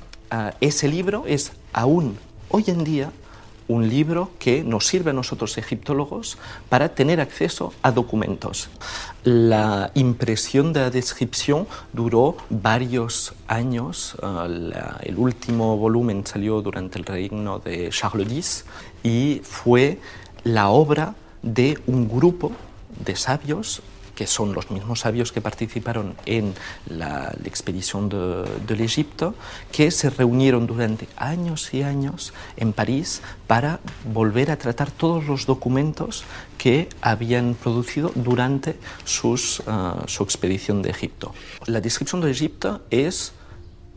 ese 0.59 0.87
libro 0.87 1.25
es 1.27 1.51
aún 1.73 2.17
hoy 2.49 2.65
en 2.67 2.83
día 2.83 3.11
un 3.71 3.87
libro 3.87 4.31
que 4.37 4.63
nos 4.63 4.85
sirve 4.85 5.11
a 5.11 5.13
nosotros 5.13 5.57
egiptólogos 5.57 6.37
para 6.67 6.89
tener 6.89 7.21
acceso 7.21 7.73
a 7.81 7.91
documentos. 7.91 8.69
La 9.23 9.91
impresión 9.93 10.73
de 10.73 10.81
la 10.81 10.89
descripción 10.89 11.67
duró 11.93 12.35
varios 12.49 13.33
años. 13.47 14.15
Uh, 14.21 14.71
el 15.03 15.15
último 15.17 15.77
volumen 15.77 16.25
salió 16.25 16.61
durante 16.61 16.99
el 16.99 17.05
reino 17.05 17.59
de 17.59 17.89
Charles 17.91 18.27
X 18.27 18.65
y 19.03 19.41
fue 19.43 19.99
la 20.43 20.69
obra 20.69 21.15
de 21.41 21.79
un 21.87 22.09
grupo 22.09 22.51
de 23.05 23.15
sabios 23.15 23.81
que 24.15 24.27
son 24.27 24.53
los 24.53 24.71
mismos 24.71 25.01
sabios 25.01 25.31
que 25.31 25.41
participaron 25.41 26.15
en 26.25 26.53
la, 26.87 27.33
expedición 27.45 28.09
del 28.09 28.81
Egipto, 28.81 29.35
que 29.71 29.91
se 29.91 30.09
reunieron 30.09 30.67
durante 30.67 31.07
años 31.17 31.73
y 31.73 31.83
años 31.83 32.33
en 32.55 32.71
París 32.73 33.21
para 33.47 33.79
volver 34.13 34.51
a 34.51 34.57
tratar 34.57 34.91
todos 34.91 35.25
los 35.27 35.45
documentos 35.45 36.23
que 36.57 36.87
habían 37.01 37.55
producido 37.55 38.11
durante 38.15 38.77
ah, 39.67 40.03
su 40.07 40.23
expedición 40.23 40.81
de 40.81 40.91
Egipto. 40.91 41.33
La 41.65 41.81
descripción 41.81 42.21
de 42.21 42.31
Egipto 42.31 42.81
es 42.89 43.33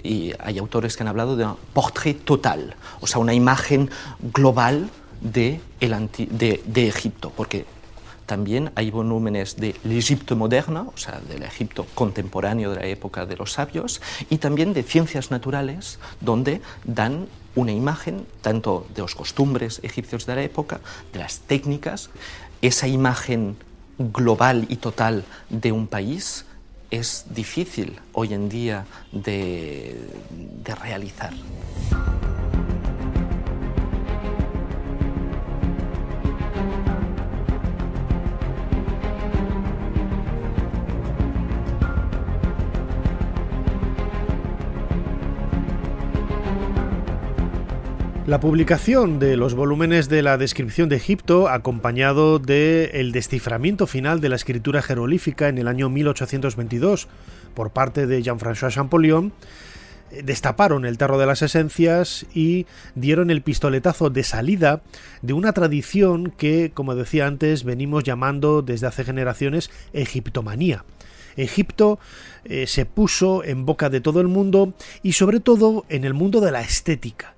y 0.03 0.33
hay 0.39 0.59
autores 0.59 0.97
que 0.97 1.03
han 1.03 1.09
hablado 1.09 1.35
de 1.35 1.47
un 1.47 1.57
portrait 1.73 2.23
total, 2.25 2.77
o 3.01 3.07
sea, 3.07 3.21
una 3.21 3.33
imagen 3.33 3.91
global 4.21 4.91
de, 5.21 5.61
el 5.81 6.09
de, 6.31 6.63
de 6.67 6.89
Egipto, 6.89 7.33
porque 7.35 7.65
también 8.27 8.71
hay 8.75 8.91
volúmenes 8.91 9.57
de 9.57 9.75
Egipto 9.85 10.37
moderno, 10.37 10.93
o 10.95 10.99
sea, 10.99 11.21
del 11.21 11.43
Egipto 11.43 11.87
contemporáneo 11.95 12.71
de 12.71 12.77
la 12.77 12.87
época 12.87 13.27
de 13.27 13.37
los 13.37 13.53
sabios, 13.53 14.01
y 14.31 14.39
también 14.39 14.73
de 14.73 14.83
ciencias 14.83 15.31
naturales, 15.31 15.99
donde 16.21 16.61
dan 16.85 17.27
una 17.55 17.73
imagen 17.73 18.27
tanto 18.41 18.87
de 18.95 19.03
los 19.03 19.15
costumbres 19.15 19.81
egipcios 19.83 20.27
de 20.27 20.35
la 20.35 20.43
época, 20.43 20.81
de 21.13 21.21
las 21.21 21.41
técnicas, 21.41 22.11
esa 22.63 22.89
imagen 22.89 23.57
global 23.99 24.67
y 24.69 24.77
total 24.77 25.25
de 25.51 25.73
un 25.73 25.87
país 25.87 26.47
es 26.91 27.27
difícil 27.31 28.01
hoy 28.13 28.35
en 28.35 28.49
día 28.49 28.87
de, 29.13 30.01
de 30.65 30.75
realizar. 30.75 31.33
La 48.27 48.41
publicación 48.41 49.19
de 49.19 49.37
los 49.37 49.53
volúmenes 49.53 50.09
de 50.09 50.23
la 50.23 50.39
descripción 50.39 50.89
de 50.89 50.97
Egipto, 50.97 51.51
acompañado 51.51 52.39
del 52.39 52.89
el 52.95 53.13
desciframiento 53.13 53.87
final 53.87 54.23
de 54.23 54.31
la 54.31 54.37
escritura 54.37 54.81
jerolífica 54.81 55.51
en 55.51 55.59
el 55.59 55.69
año 55.69 55.91
1822 55.91 57.07
por 57.53 57.73
parte 57.73 58.07
de 58.07 58.23
Jean-François 58.23 58.73
Champollion, 58.73 59.35
eh, 60.11 60.23
destaparon 60.25 60.87
el 60.87 60.97
tarro 60.97 61.19
de 61.19 61.27
las 61.27 61.43
esencias 61.43 62.25
y 62.33 62.65
dieron 62.95 63.31
el 63.31 63.43
pistoletazo 63.43 64.09
de 64.09 64.25
salida 64.25 64.81
de 65.21 65.35
una 65.35 65.53
tradición 65.53 66.31
que, 66.31 66.71
como 66.73 66.95
decía 66.95 67.27
antes, 67.27 67.63
venimos 67.63 68.05
llamando 68.05 68.63
desde 68.63 68.87
hace 68.87 69.05
generaciones 69.05 69.71
egiptomanía. 69.93 70.87
Egipto 71.37 71.99
eh, 72.47 72.67
se 72.69 72.87
puso 72.87 73.45
en 73.45 73.67
boca 73.67 73.91
de 73.91 74.01
todo 74.01 74.23
el 74.23 74.29
mundo 74.29 74.73
y 75.03 75.13
sobre 75.13 75.41
todo 75.41 75.85
en 75.91 76.05
el 76.07 76.15
mundo 76.15 76.41
de 76.41 76.53
la 76.53 76.63
estética. 76.63 77.34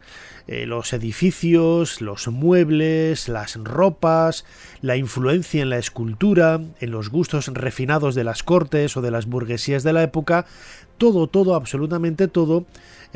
Eh, 0.49 0.65
los 0.67 0.93
edificios, 0.93 2.01
los 2.01 2.29
muebles, 2.29 3.29
las 3.29 3.57
ropas, 3.57 4.45
la 4.81 4.97
influencia 4.97 5.63
en 5.63 5.71
la 5.71 5.79
escultura, 5.79 6.61
en 6.81 6.91
los 6.93 7.11
gustos 7.11 7.49
refinados 7.49 8.15
de 8.15 8.23
las 8.23 8.45
cortes 8.45 8.97
o 8.97 9.03
de 9.03 9.11
las 9.11 9.27
burguesías 9.27 9.83
de 9.83 9.93
la 9.93 10.05
época, 10.05 10.47
todo, 10.99 11.27
todo, 11.27 11.57
absolutamente 11.57 12.29
todo, 12.29 12.65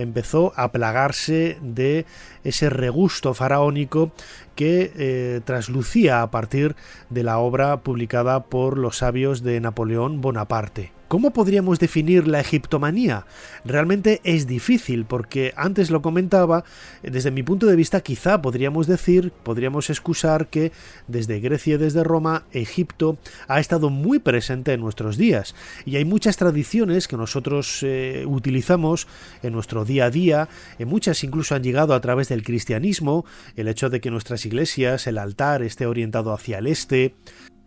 empezó 0.02 0.52
a 0.56 0.72
plagarse 0.72 1.58
de 1.62 2.06
ese 2.44 2.70
regusto 2.70 3.34
faraónico 3.34 4.12
que 4.54 4.92
eh, 4.96 5.40
traslucía 5.44 6.22
a 6.22 6.30
partir 6.30 6.76
de 7.08 7.22
la 7.22 7.38
obra 7.38 7.80
publicada 7.80 8.44
por 8.44 8.78
los 8.78 8.98
sabios 8.98 9.42
de 9.42 9.60
Napoleón 9.60 10.20
Bonaparte. 10.20 10.92
¿Cómo 11.10 11.32
podríamos 11.32 11.80
definir 11.80 12.28
la 12.28 12.38
egiptomanía? 12.38 13.26
Realmente 13.64 14.20
es 14.22 14.46
difícil 14.46 15.06
porque 15.06 15.52
antes 15.56 15.90
lo 15.90 16.02
comentaba, 16.02 16.62
desde 17.02 17.32
mi 17.32 17.42
punto 17.42 17.66
de 17.66 17.74
vista 17.74 18.00
quizá 18.00 18.40
podríamos 18.40 18.86
decir, 18.86 19.32
podríamos 19.42 19.90
excusar 19.90 20.46
que 20.46 20.70
desde 21.08 21.40
Grecia 21.40 21.74
y 21.74 21.78
desde 21.78 22.04
Roma, 22.04 22.44
Egipto 22.52 23.18
ha 23.48 23.58
estado 23.58 23.90
muy 23.90 24.20
presente 24.20 24.72
en 24.72 24.80
nuestros 24.82 25.16
días 25.16 25.56
y 25.84 25.96
hay 25.96 26.04
muchas 26.04 26.36
tradiciones 26.36 27.08
que 27.08 27.16
nosotros 27.16 27.80
eh, 27.82 28.24
utilizamos 28.28 29.08
en 29.42 29.52
nuestro 29.52 29.84
día 29.90 30.06
a 30.06 30.10
día, 30.10 30.48
en 30.78 30.88
muchas 30.88 31.22
incluso 31.24 31.54
han 31.54 31.62
llegado 31.62 31.94
a 31.94 32.00
través 32.00 32.28
del 32.28 32.42
cristianismo, 32.44 33.24
el 33.56 33.68
hecho 33.68 33.90
de 33.90 34.00
que 34.00 34.10
nuestras 34.10 34.46
iglesias, 34.46 35.06
el 35.06 35.18
altar 35.18 35.62
esté 35.62 35.86
orientado 35.86 36.32
hacia 36.32 36.58
el 36.58 36.68
este, 36.68 37.14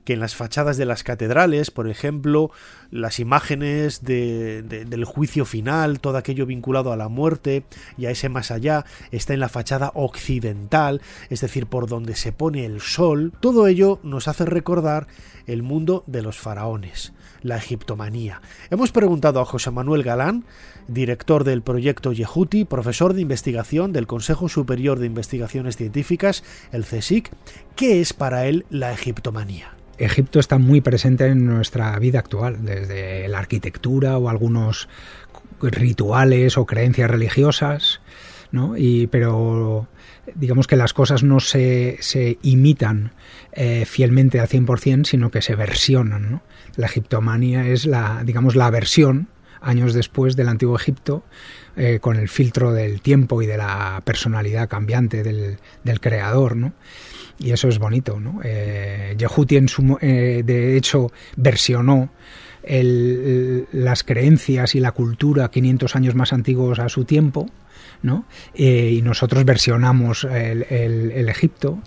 que 0.03 0.13
en 0.13 0.19
las 0.19 0.35
fachadas 0.35 0.77
de 0.77 0.85
las 0.85 1.03
catedrales, 1.03 1.71
por 1.71 1.89
ejemplo, 1.89 2.51
las 2.91 3.19
imágenes 3.19 4.03
del 4.03 5.05
juicio 5.05 5.45
final, 5.45 5.99
todo 5.99 6.17
aquello 6.17 6.45
vinculado 6.45 6.91
a 6.91 6.97
la 6.97 7.09
muerte 7.09 7.63
y 7.97 8.05
a 8.05 8.11
ese 8.11 8.29
más 8.29 8.51
allá, 8.51 8.85
está 9.11 9.33
en 9.33 9.39
la 9.39 9.49
fachada 9.49 9.91
occidental, 9.95 11.01
es 11.29 11.41
decir, 11.41 11.67
por 11.67 11.87
donde 11.87 12.15
se 12.15 12.31
pone 12.31 12.65
el 12.65 12.81
sol, 12.81 13.33
todo 13.39 13.67
ello 13.67 13.99
nos 14.03 14.27
hace 14.27 14.45
recordar 14.45 15.07
el 15.47 15.63
mundo 15.63 16.03
de 16.07 16.21
los 16.21 16.37
faraones, 16.37 17.13
la 17.43 17.57
egiptomanía. 17.57 18.41
Hemos 18.71 18.91
preguntado 18.91 19.39
a 19.39 19.45
José 19.45 19.69
Manuel 19.69 20.01
Galán, 20.01 20.45
director 20.87 21.43
del 21.43 21.61
proyecto 21.61 22.11
Yehuti, 22.11 22.65
profesor 22.65 23.13
de 23.13 23.21
investigación 23.21 23.93
del 23.93 24.07
Consejo 24.07 24.49
Superior 24.49 24.99
de 24.99 25.05
Investigaciones 25.05 25.77
Científicas, 25.77 26.43
el 26.71 26.83
CSIC, 26.83 27.29
qué 27.75 28.01
es 28.01 28.13
para 28.13 28.47
él 28.47 28.65
la 28.69 28.91
egiptomanía. 28.91 29.75
Egipto 29.97 30.39
está 30.39 30.57
muy 30.57 30.81
presente 30.81 31.27
en 31.27 31.45
nuestra 31.45 31.97
vida 31.99 32.19
actual, 32.19 32.65
desde 32.65 33.27
la 33.27 33.39
arquitectura 33.39 34.17
o 34.17 34.27
algunos 34.27 34.89
rituales 35.61 36.57
o 36.57 36.65
creencias 36.65 37.09
religiosas, 37.09 38.01
¿no? 38.51 38.75
Y, 38.75 39.07
pero 39.07 39.87
digamos 40.35 40.67
que 40.67 40.75
las 40.75 40.93
cosas 40.93 41.23
no 41.23 41.39
se, 41.39 41.97
se 41.99 42.37
imitan 42.41 43.11
eh, 43.51 43.85
fielmente 43.85 44.39
al 44.39 44.47
100%, 44.47 45.05
sino 45.05 45.31
que 45.31 45.41
se 45.41 45.55
versionan. 45.55 46.31
¿no? 46.31 46.43
La 46.75 46.87
egiptomanía 46.87 47.67
es 47.67 47.85
la, 47.85 48.23
digamos, 48.25 48.55
la 48.55 48.69
versión, 48.69 49.27
años 49.63 49.93
después 49.93 50.35
del 50.35 50.49
antiguo 50.49 50.75
Egipto, 50.75 51.23
eh, 51.75 51.99
con 51.99 52.17
el 52.17 52.29
filtro 52.29 52.71
del 52.71 53.01
tiempo 53.01 53.41
y 53.41 53.47
de 53.47 53.57
la 53.57 54.01
personalidad 54.05 54.69
cambiante 54.69 55.23
del, 55.23 55.57
creador. 55.99 56.55
y 57.39 57.51
eso 57.51 57.67
es 57.67 57.79
bonito. 57.79 58.19
¿no? 58.19 58.41
Eh, 58.43 59.15
en 59.17 59.67
su, 59.67 59.97
eh, 60.01 60.43
de 60.45 60.77
hecho, 60.77 61.11
versionó 61.35 62.11
las 62.65 64.03
creencias 64.03 64.75
y 64.75 64.79
la 64.79 64.93
cultura 64.93 65.51
500 65.51 65.95
años 65.97 66.15
más 66.15 66.31
antiguos 66.31 66.79
a 66.79 66.87
su 66.87 67.03
tiempo, 67.03 67.47
¿no? 68.03 68.25
Eh, 68.53 68.91
y 68.97 69.01
nosotros 69.01 69.43
versionamos 69.45 70.25
el, 70.25 71.27
Egipto 71.29 71.79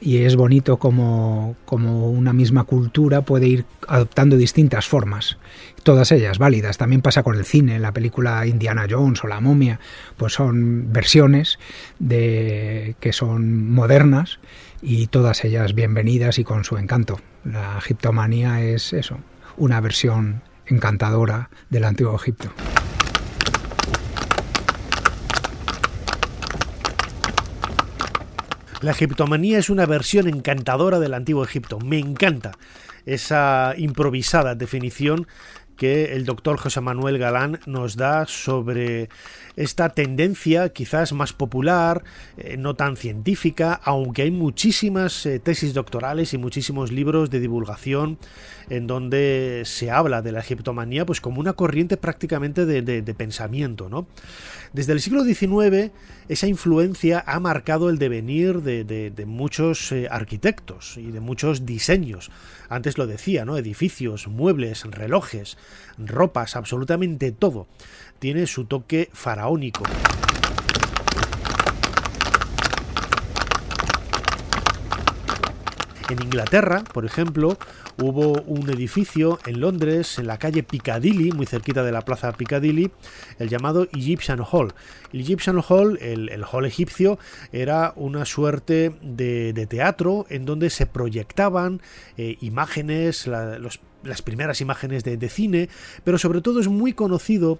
y 0.00 0.18
es 0.18 0.34
bonito 0.36 0.78
como, 0.78 1.56
una 1.70 2.32
misma 2.32 2.64
cultura 2.64 3.22
puede 3.22 3.46
ir 3.46 3.64
adoptando 3.88 4.36
distintas 4.36 4.86
formas, 4.86 5.38
todas 5.84 6.10
ellas 6.12 6.38
válidas. 6.38 6.76
También 6.76 7.00
pasa 7.00 7.22
con 7.22 7.36
el 7.36 7.44
cine, 7.44 7.78
la 7.78 7.92
película 7.92 8.44
Indiana 8.46 8.86
Jones 8.90 9.22
o 9.24 9.28
La 9.28 9.40
momia, 9.40 9.78
pues 10.16 10.34
son 10.34 10.92
versiones 10.92 11.58
de, 12.00 12.96
que 13.00 13.12
son 13.12 13.70
modernas 13.70 14.40
y 14.82 15.06
todas 15.06 15.44
ellas 15.44 15.74
bienvenidas 15.74 16.38
y 16.40 16.44
con 16.44 16.64
su 16.64 16.76
encanto. 16.76 17.20
La 17.44 17.78
egiptomanía 17.78 18.60
es 18.62 18.92
eso, 18.92 19.18
una 19.56 19.80
versión 19.80 20.42
encantadora 20.66 21.50
del 21.70 21.84
antiguo 21.84 22.16
Egipto. 22.16 22.50
La 28.82 28.90
egiptomanía 28.90 29.60
es 29.60 29.70
una 29.70 29.86
versión 29.86 30.26
encantadora 30.26 30.98
del 30.98 31.14
antiguo 31.14 31.44
Egipto. 31.44 31.78
Me 31.78 32.00
encanta 32.00 32.50
esa 33.06 33.74
improvisada 33.76 34.56
definición 34.56 35.28
que 35.76 36.16
el 36.16 36.24
doctor 36.24 36.58
José 36.58 36.80
Manuel 36.80 37.16
Galán 37.18 37.60
nos 37.64 37.96
da 37.96 38.26
sobre 38.26 39.08
esta 39.56 39.90
tendencia 39.90 40.68
quizás 40.70 41.12
más 41.12 41.32
popular, 41.32 42.04
eh, 42.36 42.56
no 42.56 42.74
tan 42.74 42.96
científica, 42.96 43.80
aunque 43.84 44.22
hay 44.22 44.30
muchísimas 44.30 45.26
eh, 45.26 45.38
tesis 45.38 45.74
doctorales 45.74 46.32
y 46.34 46.38
muchísimos 46.38 46.92
libros 46.92 47.30
de 47.30 47.40
divulgación 47.40 48.18
en 48.70 48.86
donde 48.86 49.62
se 49.66 49.90
habla 49.90 50.22
de 50.22 50.32
la 50.32 50.40
egiptomanía 50.40 51.04
pues 51.04 51.20
como 51.20 51.40
una 51.40 51.52
corriente 51.52 51.96
prácticamente 51.96 52.64
de, 52.64 53.14
pensamiento. 53.14 53.88
¿no? 53.88 54.06
Desde 54.72 54.92
el 54.92 55.00
siglo 55.00 55.24
XIX 55.24 55.92
esa 56.28 56.46
influencia 56.46 57.22
ha 57.26 57.38
marcado 57.40 57.90
el 57.90 57.98
devenir 57.98 58.62
de, 58.62 59.24
muchos 59.26 59.92
eh, 59.92 60.08
arquitectos 60.10 60.96
y 60.96 61.10
de 61.10 61.20
muchos 61.20 61.66
diseños. 61.66 62.30
Antes 62.68 62.96
lo 62.96 63.06
decía, 63.06 63.44
¿no? 63.44 63.58
Edificios, 63.58 64.28
muebles, 64.28 64.84
relojes, 64.84 65.58
ropas, 65.98 66.56
absolutamente 66.56 67.32
todo 67.32 67.66
tiene 68.22 68.46
su 68.46 68.66
toque 68.66 69.10
faraónico. 69.12 69.41
En 76.12 76.22
Inglaterra, 76.22 76.84
por 76.92 77.04
ejemplo, 77.04 77.56
hubo 78.00 78.42
un 78.42 78.70
edificio 78.70 79.38
en 79.46 79.60
Londres, 79.60 80.18
en 80.18 80.26
la 80.26 80.38
calle 80.38 80.62
Piccadilly, 80.62 81.32
muy 81.32 81.46
cerquita 81.46 81.82
de 81.82 81.90
la 81.90 82.02
plaza 82.02 82.32
Piccadilly, 82.32 82.90
el 83.38 83.48
llamado 83.48 83.88
Egyptian 83.94 84.40
Hall. 84.40 84.74
El 85.12 85.20
Egyptian 85.20 85.60
Hall, 85.66 85.98
el, 86.00 86.44
hall 86.44 86.66
egipcio, 86.66 87.18
era 87.50 87.94
una 87.96 88.24
suerte 88.24 88.92
de, 89.00 89.66
teatro 89.68 90.26
en 90.28 90.44
donde 90.44 90.70
se 90.70 90.86
proyectaban 90.86 91.80
eh, 92.16 92.36
imágenes, 92.42 93.26
las 93.26 94.22
primeras 94.22 94.60
imágenes 94.60 95.02
de, 95.02 95.16
de, 95.16 95.28
cine, 95.28 95.68
pero 96.04 96.18
sobre 96.18 96.42
todo 96.42 96.60
es 96.60 96.68
muy 96.68 96.92
conocido 96.92 97.58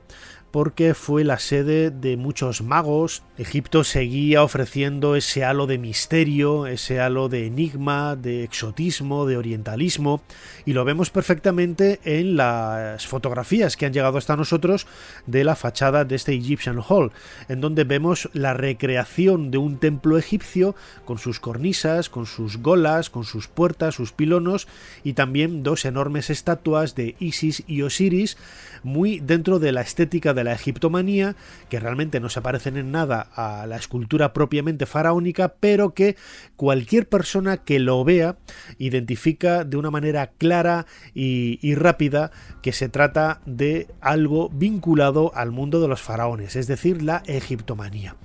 porque 0.53 0.93
fue 0.93 1.25
la 1.25 1.39
sede 1.39 1.91
de 1.91 2.17
muchos 2.19 2.63
magos. 2.63 3.23
Egipto 3.39 3.85
seguía 3.85 4.45
ofreciendo 4.45 5.17
ese 5.17 5.45
halo 5.45 5.67
de 5.67 5.79
misterio, 5.79 6.67
ese 6.67 7.01
halo 7.01 7.31
de 7.31 7.47
enigma, 7.47 8.17
de 8.17 8.45
exotismo, 8.45 9.25
de 9.25 9.39
orientalismo, 9.39 10.23
y 10.67 10.75
lo 10.75 10.85
vemos 10.85 11.09
perfectamente 11.11 12.01
en 12.05 12.37
las 12.37 13.07
fotografías 13.07 13.77
que 13.77 13.87
han 13.87 13.95
llegado 13.95 14.19
hasta 14.19 14.37
nosotros 14.37 14.87
de 15.27 15.43
la 15.43 15.57
fachada 15.57 16.05
de 16.05 16.17
este 16.17 16.35
Egyptian 16.35 16.81
Hall, 16.87 17.13
en 17.49 17.63
donde 17.63 17.85
vemos 17.85 18.29
la 18.35 18.53
recreación 18.53 19.51
de 19.51 19.57
un 19.57 19.79
templo 19.79 20.19
egipcio 20.19 20.77
con 21.07 21.17
sus 21.17 21.41
cornisas, 21.41 22.11
con 22.11 22.27
sus 22.27 22.59
golas, 22.59 23.09
con 23.09 23.25
sus 23.25 23.49
puertas, 23.49 23.95
sus 23.95 24.13
pilonos 24.13 24.69
y 25.03 25.15
también 25.15 25.63
dos 25.63 25.87
enormes 25.87 26.29
estatuas 26.29 26.95
de 26.95 27.17
Isis 27.19 27.65
y 27.67 27.81
Osiris, 27.81 28.37
muy 28.83 29.19
dentro 29.21 29.59
de 29.59 29.73
la 29.73 29.81
estética 29.81 30.35
de 30.35 30.42
la 30.45 30.53
egiptomanía, 30.53 31.37
que 31.69 31.81
realmente 31.81 32.21
no 32.21 32.29
se 32.29 32.43
parecen 32.43 32.77
en 32.77 32.93
nada 32.93 33.29
a 33.35 33.67
la 33.67 33.77
escultura 33.77 34.33
propiamente 34.33 34.87
faraónica, 34.87 35.55
pero 35.61 35.95
que 35.95 36.17
cualquier 36.57 37.09
persona 37.09 37.59
que 37.59 37.79
lo 37.79 38.05
vea 38.05 38.37
identifica 38.79 39.65
de 39.65 39.77
una 39.77 39.91
manera 39.91 40.33
clara 40.39 40.87
y, 41.15 41.75
rápida 41.75 42.31
que 42.61 42.73
se 42.73 42.89
trata 42.89 43.41
de 43.47 43.89
algo 44.01 44.51
vinculado 44.51 45.33
al 45.35 45.51
mundo 45.51 45.81
de 45.81 45.89
los 45.89 46.03
faraones, 46.03 46.57
es 46.57 46.67
decir, 46.67 47.03
la 47.03 47.23
egiptomanía. 47.27 48.17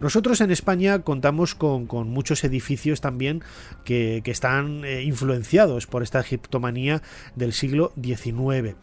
Nosotros 0.00 0.40
en 0.40 0.50
España 0.50 1.00
contamos 1.00 1.54
con, 1.54 1.86
muchos 2.08 2.44
edificios 2.44 3.00
también 3.00 3.42
que, 3.84 4.22
están 4.24 4.84
eh, 4.84 5.02
influenciados 5.02 5.86
por 5.86 6.02
esta 6.02 6.20
egiptomanía 6.20 7.02
del 7.36 7.52
siglo 7.52 7.92
XIX. 8.02 8.74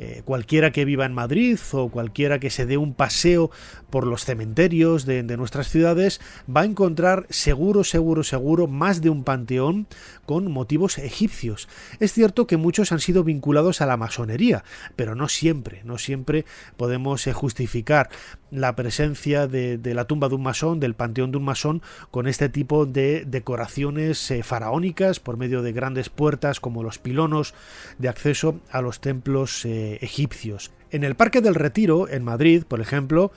Eh, 0.00 0.22
cualquiera 0.24 0.70
que 0.70 0.84
viva 0.84 1.04
en 1.06 1.12
Madrid 1.12 1.58
o 1.72 1.88
cualquiera 1.88 2.38
que 2.38 2.50
se 2.50 2.66
dé 2.66 2.76
un 2.76 2.94
paseo 2.94 3.50
por 3.90 4.06
los 4.06 4.24
cementerios 4.24 5.06
de, 5.06 5.22
nuestras 5.36 5.68
ciudades 5.68 6.20
va 6.54 6.60
a 6.60 6.66
encontrar 6.66 7.26
seguro, 7.30 7.82
seguro, 7.82 8.22
seguro 8.22 8.66
más 8.68 9.00
de 9.00 9.10
un 9.10 9.24
panteón 9.24 9.88
con 10.24 10.50
motivos 10.50 10.98
egipcios. 10.98 11.68
Es 11.98 12.12
cierto 12.12 12.46
que 12.46 12.56
muchos 12.56 12.92
han 12.92 13.00
sido 13.00 13.24
vinculados 13.24 13.80
a 13.80 13.86
la 13.86 13.96
masonería, 13.96 14.62
pero 14.94 15.14
no 15.14 15.28
siempre, 15.28 15.82
no 15.84 15.98
siempre 15.98 16.44
podemos 16.76 17.26
eh, 17.26 17.32
justificar 17.32 18.08
la 18.50 18.76
presencia 18.76 19.46
de, 19.46 19.80
la 19.82 20.06
tumba 20.06 20.28
de 20.28 20.36
un 20.36 20.42
masón, 20.42 20.80
del 20.80 20.94
panteón 20.94 21.32
de 21.32 21.38
un 21.38 21.44
masón, 21.44 21.82
con 22.10 22.28
este 22.28 22.48
tipo 22.48 22.86
de 22.86 23.24
decoraciones 23.26 24.30
eh, 24.30 24.42
faraónicas 24.42 25.20
por 25.20 25.36
medio 25.36 25.62
de 25.62 25.72
grandes 25.72 26.08
puertas 26.08 26.60
como 26.60 26.82
los 26.82 26.98
pilonos 26.98 27.54
de 27.98 28.08
acceso 28.08 28.60
a 28.70 28.80
los 28.80 29.00
templos 29.00 29.64
egipcios. 29.96 30.70
En 30.90 31.04
el 31.04 31.14
Parque 31.14 31.40
del 31.40 31.54
Retiro, 31.54 32.08
en 32.08 32.24
Madrid, 32.24 32.64
por 32.66 32.80
ejemplo, 32.80 33.32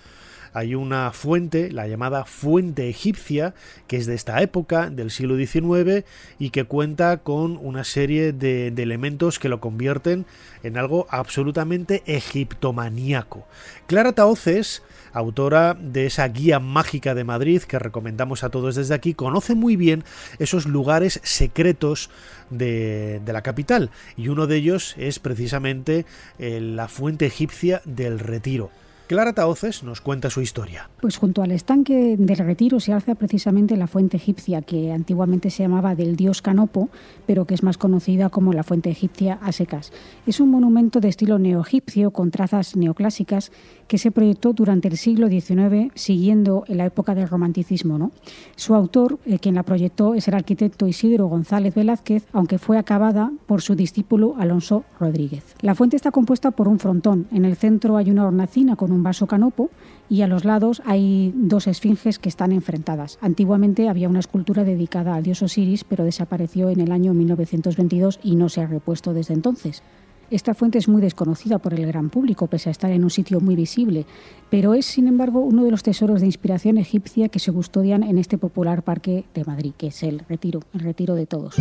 hay 0.53 0.75
una 0.75 1.11
fuente, 1.11 1.71
la 1.71 1.87
llamada 1.87 2.25
fuente 2.25 2.89
egipcia, 2.89 3.53
que 3.87 3.97
es 3.97 4.05
de 4.05 4.15
esta 4.15 4.41
época, 4.41 4.89
del 4.89 5.11
siglo 5.11 5.37
XIX, 5.37 6.05
y 6.39 6.49
que 6.49 6.65
cuenta 6.65 7.17
con 7.17 7.57
una 7.57 7.83
serie 7.83 8.33
de, 8.33 8.67
elementos 8.67 9.39
que 9.39 9.49
lo 9.49 9.61
convierten 9.61 10.25
en 10.63 10.77
algo 10.77 11.07
absolutamente 11.09 12.03
egiptomaníaco. 12.05 13.45
Clara 13.87 14.13
Taoces, 14.13 14.83
autora 15.13 15.75
de 15.75 16.07
esa 16.07 16.27
guía 16.27 16.59
mágica 16.59 17.13
de 17.13 17.23
Madrid 17.23 17.61
que 17.61 17.79
recomendamos 17.79 18.43
a 18.43 18.49
todos 18.49 18.75
desde 18.75 18.95
aquí, 18.95 19.13
conoce 19.13 19.55
muy 19.55 19.75
bien 19.75 20.03
esos 20.39 20.65
lugares 20.65 21.19
secretos 21.23 22.09
de, 22.49 23.21
la 23.25 23.43
capital 23.43 23.91
y 24.17 24.27
uno 24.27 24.45
de 24.45 24.57
ellos 24.57 24.95
es 24.97 25.19
precisamente 25.19 26.05
eh, 26.37 26.59
la 26.59 26.89
fuente 26.89 27.25
egipcia 27.25 27.81
del 27.85 28.19
Retiro. 28.19 28.71
Clara 29.11 29.33
Taoces 29.33 29.83
nos 29.83 29.99
cuenta 29.99 30.29
su 30.29 30.39
historia. 30.39 30.89
Pues 31.01 31.17
junto 31.17 31.41
al 31.43 31.51
estanque 31.51 32.15
del 32.17 32.37
retiro 32.37 32.79
se 32.79 32.93
alza 32.93 33.13
precisamente 33.15 33.75
la 33.75 33.87
fuente 33.87 34.15
egipcia, 34.15 34.61
que 34.61 34.93
antiguamente 34.93 35.49
se 35.49 35.63
llamaba 35.63 35.95
del 35.95 36.15
dios 36.15 36.41
Canopo, 36.41 36.87
pero 37.27 37.43
que 37.43 37.53
es 37.53 37.61
más 37.61 37.77
conocida 37.77 38.29
como 38.29 38.53
la 38.53 38.63
fuente 38.63 38.89
egipcia 38.89 39.37
a 39.41 39.51
secas. 39.51 39.91
Es 40.25 40.39
un 40.39 40.49
monumento 40.49 41.01
de 41.01 41.09
estilo 41.09 41.39
neoegipcio 41.39 42.11
con 42.11 42.31
trazas 42.31 42.77
neoclásicas 42.77 43.51
que 43.91 43.97
se 43.97 44.09
proyectó 44.09 44.53
durante 44.53 44.87
el 44.87 44.95
siglo 44.95 45.27
XIX 45.27 45.91
siguiendo 45.95 46.63
en 46.69 46.77
la 46.77 46.85
época 46.85 47.13
del 47.13 47.27
romanticismo. 47.27 47.97
¿no? 47.97 48.11
Su 48.55 48.73
autor, 48.73 49.19
eh, 49.25 49.37
quien 49.37 49.55
la 49.55 49.63
proyectó, 49.63 50.15
es 50.15 50.29
el 50.29 50.33
arquitecto 50.33 50.87
Isidro 50.87 51.27
González 51.27 51.75
Velázquez, 51.75 52.25
aunque 52.31 52.57
fue 52.57 52.77
acabada 52.77 53.33
por 53.47 53.61
su 53.61 53.75
discípulo 53.75 54.35
Alonso 54.39 54.85
Rodríguez. 54.97 55.43
La 55.59 55.75
fuente 55.75 55.97
está 55.97 56.09
compuesta 56.09 56.51
por 56.51 56.69
un 56.69 56.79
frontón. 56.79 57.27
En 57.33 57.43
el 57.43 57.57
centro 57.57 57.97
hay 57.97 58.09
una 58.09 58.25
hornacina 58.25 58.77
con 58.77 58.93
un 58.93 59.03
vaso 59.03 59.27
canopo 59.27 59.69
y 60.09 60.21
a 60.21 60.27
los 60.27 60.45
lados 60.45 60.81
hay 60.85 61.33
dos 61.35 61.67
esfinges 61.67 62.17
que 62.17 62.29
están 62.29 62.53
enfrentadas. 62.53 63.17
Antiguamente 63.19 63.89
había 63.89 64.07
una 64.07 64.21
escultura 64.21 64.63
dedicada 64.63 65.15
al 65.15 65.23
dios 65.23 65.41
Osiris, 65.41 65.83
pero 65.83 66.05
desapareció 66.05 66.69
en 66.69 66.79
el 66.79 66.93
año 66.93 67.13
1922 67.13 68.21
y 68.23 68.37
no 68.37 68.47
se 68.47 68.61
ha 68.61 68.67
repuesto 68.67 69.13
desde 69.13 69.33
entonces. 69.33 69.83
Esta 70.31 70.53
fuente 70.53 70.77
es 70.77 70.87
muy 70.87 71.01
desconocida 71.01 71.59
por 71.59 71.73
el 71.73 71.85
gran 71.85 72.09
público, 72.09 72.47
pese 72.47 72.69
a 72.69 72.71
estar 72.71 72.89
en 72.89 73.03
un 73.03 73.09
sitio 73.09 73.41
muy 73.41 73.57
visible, 73.57 74.05
pero 74.49 74.73
es, 74.73 74.85
sin 74.85 75.09
embargo, 75.09 75.41
uno 75.41 75.65
de 75.65 75.71
los 75.71 75.83
tesoros 75.83 76.21
de 76.21 76.25
inspiración 76.25 76.77
egipcia 76.77 77.27
que 77.27 77.39
se 77.39 77.51
custodian 77.51 78.01
en 78.01 78.17
este 78.17 78.37
popular 78.37 78.81
parque 78.81 79.25
de 79.33 79.43
Madrid, 79.43 79.73
que 79.77 79.87
es 79.87 80.03
el 80.03 80.19
Retiro, 80.29 80.61
el 80.73 80.79
Retiro 80.79 81.15
de 81.15 81.25
Todos. 81.25 81.55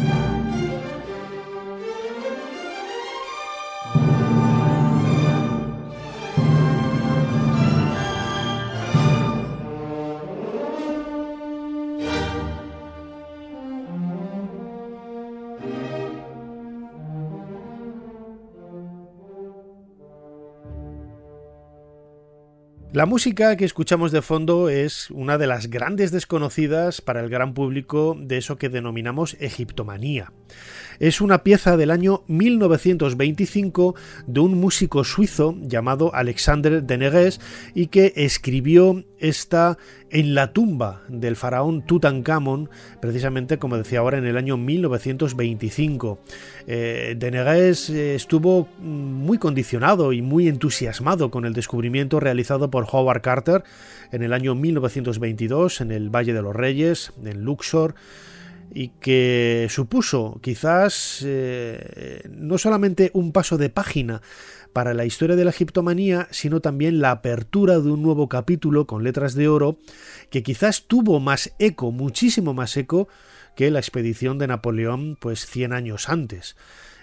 La 23.00 23.06
música 23.06 23.56
que 23.56 23.64
escuchamos 23.64 24.12
de 24.12 24.20
fondo 24.20 24.68
es 24.68 25.10
una 25.10 25.38
de 25.38 25.46
las 25.46 25.70
grandes 25.70 26.12
desconocidas 26.12 27.00
para 27.00 27.20
el 27.20 27.30
gran 27.30 27.54
público 27.54 28.14
de 28.20 28.36
eso 28.36 28.58
que 28.58 28.68
denominamos 28.68 29.38
egiptomanía. 29.40 30.34
Es 31.00 31.22
una 31.22 31.42
pieza 31.42 31.78
del 31.78 31.90
año 31.90 32.24
1925 32.26 33.94
de 34.26 34.40
un 34.40 34.60
músico 34.60 35.02
suizo 35.02 35.56
llamado 35.62 36.14
Alexander 36.14 36.82
Denegues 36.82 37.40
y 37.74 37.86
que 37.86 38.12
escribió 38.16 39.02
esta 39.18 39.78
en 40.10 40.34
la 40.34 40.52
tumba 40.52 41.00
del 41.08 41.36
faraón 41.36 41.86
Tutankamón, 41.86 42.68
precisamente 43.00 43.58
como 43.58 43.78
decía 43.78 44.00
ahora 44.00 44.18
en 44.18 44.26
el 44.26 44.36
año 44.36 44.58
1925. 44.58 46.18
Eh, 46.66 47.16
Denegues 47.18 47.88
eh, 47.88 48.14
estuvo 48.14 48.68
muy 48.78 49.38
condicionado 49.38 50.12
y 50.12 50.20
muy 50.20 50.48
entusiasmado 50.48 51.30
con 51.30 51.46
el 51.46 51.54
descubrimiento 51.54 52.20
realizado 52.20 52.70
por 52.70 52.86
Howard 52.92 53.22
Carter 53.22 53.64
en 54.12 54.22
el 54.22 54.34
año 54.34 54.54
1922 54.54 55.80
en 55.80 55.92
el 55.92 56.14
Valle 56.14 56.34
de 56.34 56.42
los 56.42 56.54
Reyes, 56.54 57.14
en 57.24 57.40
Luxor 57.40 57.94
y 58.72 58.88
que 59.00 59.66
supuso 59.70 60.38
quizás 60.42 61.22
eh, 61.24 62.22
no 62.30 62.58
solamente 62.58 63.10
un 63.14 63.32
paso 63.32 63.58
de 63.58 63.70
página 63.70 64.22
para 64.72 64.94
la 64.94 65.04
historia 65.04 65.36
de 65.36 65.44
la 65.44 65.50
egiptomanía, 65.50 66.28
sino 66.30 66.60
también 66.60 67.00
la 67.00 67.10
apertura 67.10 67.80
de 67.80 67.90
un 67.90 68.02
nuevo 68.02 68.28
capítulo 68.28 68.86
con 68.86 69.02
letras 69.02 69.34
de 69.34 69.48
oro 69.48 69.78
que 70.30 70.42
quizás 70.42 70.84
tuvo 70.86 71.20
más 71.20 71.52
eco, 71.58 71.90
muchísimo 71.90 72.54
más 72.54 72.76
eco 72.76 73.08
que 73.56 73.70
la 73.70 73.80
expedición 73.80 74.38
de 74.38 74.46
Napoleón 74.46 75.16
pues 75.20 75.46
100 75.46 75.72
años 75.72 76.08
antes. 76.08 76.56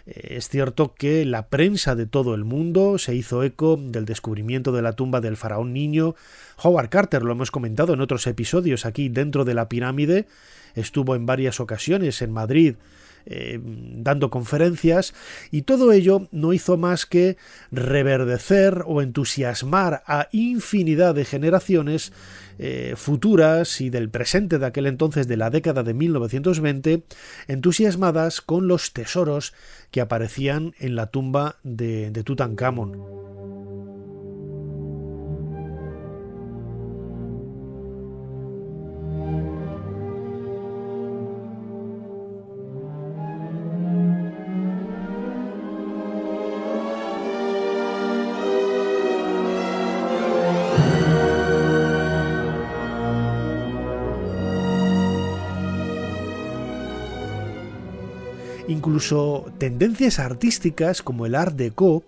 Eh, 0.07 0.37
es 0.37 0.49
cierto 0.49 0.95
que 0.95 1.25
la 1.25 1.49
prensa 1.49 1.95
de 1.95 2.05
todo 2.05 2.33
el 2.33 2.45
mundo 2.45 2.97
se 2.97 3.13
hizo 3.13 3.43
eco 3.43 3.77
del 3.77 4.05
descubrimiento 4.05 4.71
de 4.71 4.81
la 4.81 4.93
tumba 4.93 5.21
del 5.21 5.37
faraón 5.37 5.73
niño. 5.73 6.15
Howard 6.63 6.89
Carter, 6.89 7.23
lo 7.23 7.33
hemos 7.33 7.51
comentado 7.51 7.93
en 7.93 8.01
otros 8.01 8.25
episodios 8.27 8.85
aquí 8.85 9.09
dentro 9.09 9.45
de 9.45 9.53
la 9.53 9.69
pirámide, 9.69 10.27
estuvo 10.75 11.15
en 11.15 11.25
varias 11.25 11.59
ocasiones 11.59 12.21
en 12.21 12.31
Madrid 12.31 12.75
eh, 13.29 13.59
dando 13.61 14.29
conferencias 14.29 15.13
y 15.51 15.63
todo 15.63 15.91
ello 15.91 16.27
no 16.31 16.53
hizo 16.53 16.77
más 16.77 17.05
que 17.05 17.37
reverdecer 17.71 18.83
o 18.85 19.01
entusiasmar 19.01 20.01
a 20.07 20.29
infinidad 20.31 21.13
de 21.13 21.25
generaciones 21.25 22.13
eh, 22.57 22.93
futuras 22.95 23.81
y 23.81 23.89
del 23.89 24.09
presente 24.09 24.59
de 24.59 24.65
aquel 24.65 24.87
entonces 24.87 25.27
de 25.27 25.37
la 25.37 25.49
década 25.49 25.83
de 25.83 25.93
1920 25.93 27.03
entusiasmadas 27.47 28.41
con 28.41 28.67
los 28.67 28.93
tesoros 28.93 29.53
que 29.91 30.01
aparecían 30.01 30.73
en 30.79 30.95
la 30.95 31.07
tumba 31.07 31.57
de, 31.63 32.09
de 32.11 32.23
Tutankamón. 32.23 33.76
Incluso 58.67 59.51
tendencias 59.57 60.19
artísticas 60.19 61.01
como 61.01 61.25
el 61.25 61.35
Art 61.35 61.55
Deco, 61.55 62.03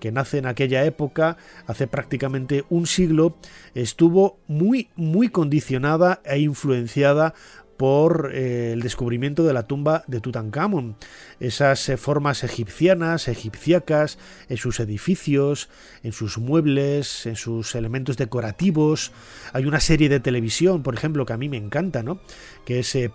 que 0.00 0.12
nace 0.12 0.38
en 0.38 0.46
aquella 0.46 0.84
época, 0.84 1.38
hace 1.66 1.86
prácticamente 1.86 2.64
un 2.68 2.86
siglo, 2.86 3.36
estuvo 3.74 4.38
muy, 4.46 4.90
muy 4.96 5.28
condicionada 5.28 6.20
e 6.24 6.38
influenciada 6.40 7.34
por 7.76 8.30
eh, 8.32 8.72
el 8.72 8.82
descubrimiento 8.82 9.44
de 9.44 9.52
la 9.52 9.66
tumba 9.66 10.04
de 10.06 10.20
Tutankamón. 10.20 10.96
Esas 11.40 11.88
eh, 11.88 11.96
formas 11.96 12.44
egipcianas, 12.44 13.28
egipciacas, 13.28 14.18
en 14.48 14.56
sus 14.56 14.80
edificios, 14.80 15.68
en 16.02 16.12
sus 16.12 16.38
muebles, 16.38 17.26
en 17.26 17.36
sus 17.36 17.74
elementos 17.74 18.16
decorativos. 18.16 19.12
Hay 19.52 19.66
una 19.66 19.80
serie 19.80 20.08
de 20.08 20.20
televisión, 20.20 20.82
por 20.82 20.94
ejemplo, 20.94 21.26
que 21.26 21.32
a 21.32 21.38
mí 21.38 21.48
me 21.48 21.56
encanta, 21.56 22.02
¿no? 22.02 22.20
que 22.64 22.80
es 22.80 22.94
eh, 22.94 23.10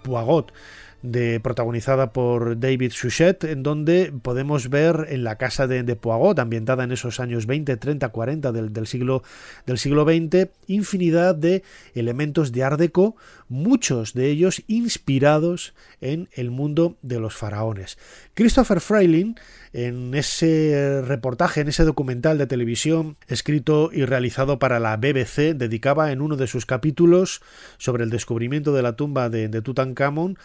de, 1.01 1.39
protagonizada 1.39 2.11
por 2.11 2.59
David 2.59 2.91
Suchet, 2.91 3.43
en 3.43 3.63
donde 3.63 4.11
podemos 4.21 4.69
ver 4.69 5.07
en 5.09 5.23
la 5.23 5.37
casa 5.37 5.67
de, 5.67 5.83
de 5.83 5.97
ambientada 6.37 6.83
en 6.83 6.91
esos 6.91 7.19
años 7.19 7.45
20, 7.45 7.77
30, 7.77 8.09
40 8.09 8.51
del, 8.51 8.73
del, 8.73 8.87
siglo, 8.87 9.23
del 9.65 9.77
siglo 9.77 10.03
XX, 10.03 10.49
infinidad 10.67 11.35
de 11.35 11.63
elementos 11.93 12.51
de 12.51 12.63
Art 12.63 12.79
Deco, 12.79 13.15
muchos 13.47 14.13
de 14.13 14.29
ellos 14.29 14.63
inspirados 14.67 15.73
en 16.01 16.29
el 16.33 16.51
mundo 16.51 16.97
de 17.01 17.19
los 17.19 17.35
faraones. 17.35 17.97
Christopher 18.33 18.79
Freiling, 18.79 19.35
en 19.73 20.13
ese 20.15 21.01
reportaje, 21.05 21.61
en 21.61 21.67
ese 21.67 21.83
documental 21.83 22.37
de 22.37 22.47
televisión 22.47 23.17
escrito 23.27 23.89
y 23.91 24.05
realizado 24.05 24.59
para 24.59 24.79
la 24.79 24.95
BBC, 24.97 25.55
dedicaba 25.55 26.11
en 26.11 26.21
uno 26.21 26.37
de 26.37 26.47
sus 26.47 26.65
capítulos 26.65 27.41
sobre 27.77 28.03
el 28.03 28.09
descubrimiento 28.09 28.73
de 28.73 28.81
la 28.81 28.93
tumba 28.93 29.29
de, 29.29 29.49
de 29.49 29.61
Tutankamón 29.61 30.37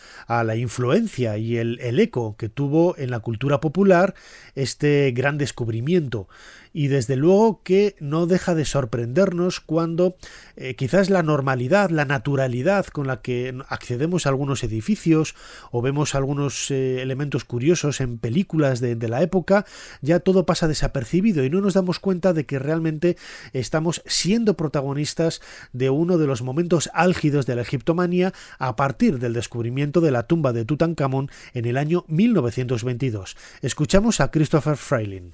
la 0.45 0.57
influencia 0.57 1.37
y 1.39 1.57
el, 1.57 1.79
eco 1.99 2.37
que 2.37 2.49
tuvo 2.49 2.97
en 2.99 3.11
la 3.11 3.21
cultura 3.21 3.61
popular 3.61 4.15
este 4.55 5.13
gran 5.13 5.39
descubrimiento 5.39 6.29
y 6.75 6.89
desde 6.89 7.15
luego 7.17 7.63
que 7.63 7.95
no 8.01 8.27
deja 8.27 8.55
de 8.55 8.65
sorprendernos 8.65 9.61
cuando 9.61 10.17
eh, 10.57 10.75
quizás 10.75 11.09
la 11.09 11.23
normalidad, 11.23 11.89
la 11.91 12.05
naturalidad 12.05 12.87
con 12.87 13.07
la 13.07 13.23
que 13.23 13.57
accedemos 13.69 14.27
a 14.27 14.31
algunos 14.31 14.65
edificios 14.65 15.37
o 15.71 15.81
vemos 15.81 16.17
algunos 16.17 16.71
eh, 16.73 17.01
elementos 17.01 17.45
curiosos 17.45 18.01
en 18.01 18.19
películas 18.19 18.81
de, 18.81 19.05
la 19.05 19.23
época, 19.23 19.67
ya 20.01 20.19
todo 20.19 20.47
pasa 20.47 20.67
desapercibido 20.67 21.45
y 21.45 21.51
no 21.51 21.61
nos 21.61 21.75
damos 21.75 22.01
cuenta 22.01 22.33
de 22.33 22.45
que 22.45 22.59
realmente 22.59 23.17
estamos 23.53 24.03
siendo 24.07 24.57
protagonistas 24.57 25.41
de 25.73 25.91
uno 25.91 26.19
de 26.19 26.27
los 26.27 26.43
momentos 26.43 26.91
álgidos 26.93 27.47
de 27.47 27.55
la 27.55 27.63
egiptomanía 27.63 28.33
a 28.59 28.75
partir 28.75 29.21
del 29.21 29.35
descubrimiento 29.35 30.01
de 30.01 30.11
la 30.11 30.25
tumba 30.25 30.53
de 30.53 30.65
Tutankamón 30.65 31.31
en 31.53 31.67
el 31.67 31.77
año 31.77 32.05
1922. 32.09 33.37
Escuchamos 33.63 34.21
a 34.21 34.31
Christopher 34.33 34.77
Freiling. 34.77 35.33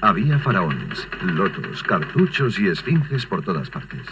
Había 0.00 0.38
faraones, 0.56 1.06
lotos, 1.22 1.82
cartuchos 1.82 2.58
y 2.58 2.68
esfinges 2.68 3.26
por 3.26 3.42
todas 3.42 3.68
partes. 3.68 4.06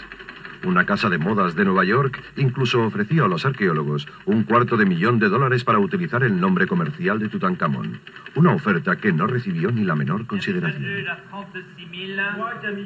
Una 0.62 0.84
casa 0.84 1.08
de 1.08 1.16
modas 1.16 1.54
de 1.54 1.64
Nueva 1.64 1.84
York 1.84 2.22
incluso 2.36 2.82
ofreció 2.82 3.24
a 3.24 3.28
los 3.28 3.46
arqueólogos 3.46 4.06
un 4.26 4.42
cuarto 4.42 4.76
de 4.76 4.84
millón 4.84 5.18
de 5.18 5.30
dólares 5.30 5.64
para 5.64 5.78
utilizar 5.78 6.22
el 6.22 6.38
nombre 6.38 6.66
comercial 6.66 7.18
de 7.18 7.30
Tutankamón, 7.30 7.98
una 8.34 8.54
oferta 8.54 8.96
que 8.96 9.10
no 9.12 9.26
recibió 9.26 9.70
ni 9.72 9.84
la 9.84 9.94
menor 9.94 10.26
consideración. 10.26 11.06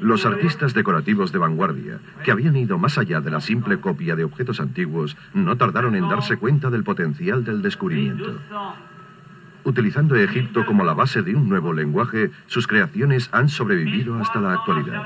Los 0.02 0.24
artistas 0.24 0.72
decorativos 0.72 1.32
de 1.32 1.38
vanguardia, 1.38 1.98
que 2.22 2.30
habían 2.30 2.56
ido 2.56 2.78
más 2.78 2.96
allá 2.96 3.20
de 3.20 3.32
la 3.32 3.40
simple 3.40 3.80
copia 3.80 4.14
de 4.14 4.22
objetos 4.22 4.60
antiguos, 4.60 5.16
no 5.34 5.56
tardaron 5.56 5.96
en 5.96 6.08
darse 6.08 6.36
cuenta 6.36 6.70
del 6.70 6.84
potencial 6.84 7.44
del 7.44 7.60
descubrimiento. 7.62 8.38
Utilizando 9.68 10.16
Egipto 10.16 10.64
como 10.64 10.82
la 10.82 10.94
base 10.94 11.20
de 11.20 11.36
un 11.36 11.46
nuevo 11.46 11.74
lenguaje, 11.74 12.30
sus 12.46 12.66
creaciones 12.66 13.28
han 13.32 13.50
sobrevivido 13.50 14.18
hasta 14.18 14.40
la 14.40 14.54
actualidad. 14.54 15.02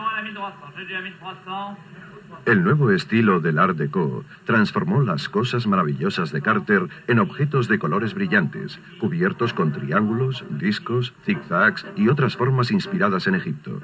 El 2.46 2.62
nuevo 2.62 2.92
estilo 2.92 3.40
del 3.40 3.58
Art 3.58 3.76
Deco 3.76 4.24
transformó 4.44 5.02
las 5.02 5.28
cosas 5.28 5.66
maravillosas 5.66 6.30
de 6.30 6.42
Carter 6.42 6.86
en 7.08 7.18
objetos 7.18 7.66
de 7.66 7.80
colores 7.80 8.14
brillantes, 8.14 8.78
cubiertos 9.00 9.52
con 9.52 9.72
triángulos, 9.72 10.44
discos, 10.50 11.12
zigzags 11.26 11.84
y 11.96 12.06
otras 12.06 12.36
formas 12.36 12.70
inspiradas 12.70 13.26
en 13.26 13.34
Egipto. 13.34 13.80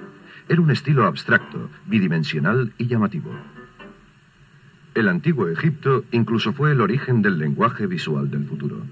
Era 0.48 0.60
un 0.60 0.70
estilo 0.70 1.06
abstracto, 1.06 1.70
bidimensional 1.86 2.72
y 2.78 2.86
llamativo. 2.86 3.32
El 4.94 5.08
antiguo 5.08 5.48
Egipto 5.48 6.04
incluso 6.12 6.52
fue 6.52 6.70
el 6.70 6.80
origen 6.80 7.20
del 7.20 7.36
lenguaje 7.36 7.88
visual 7.88 8.30
del 8.30 8.46
futuro. 8.46 8.84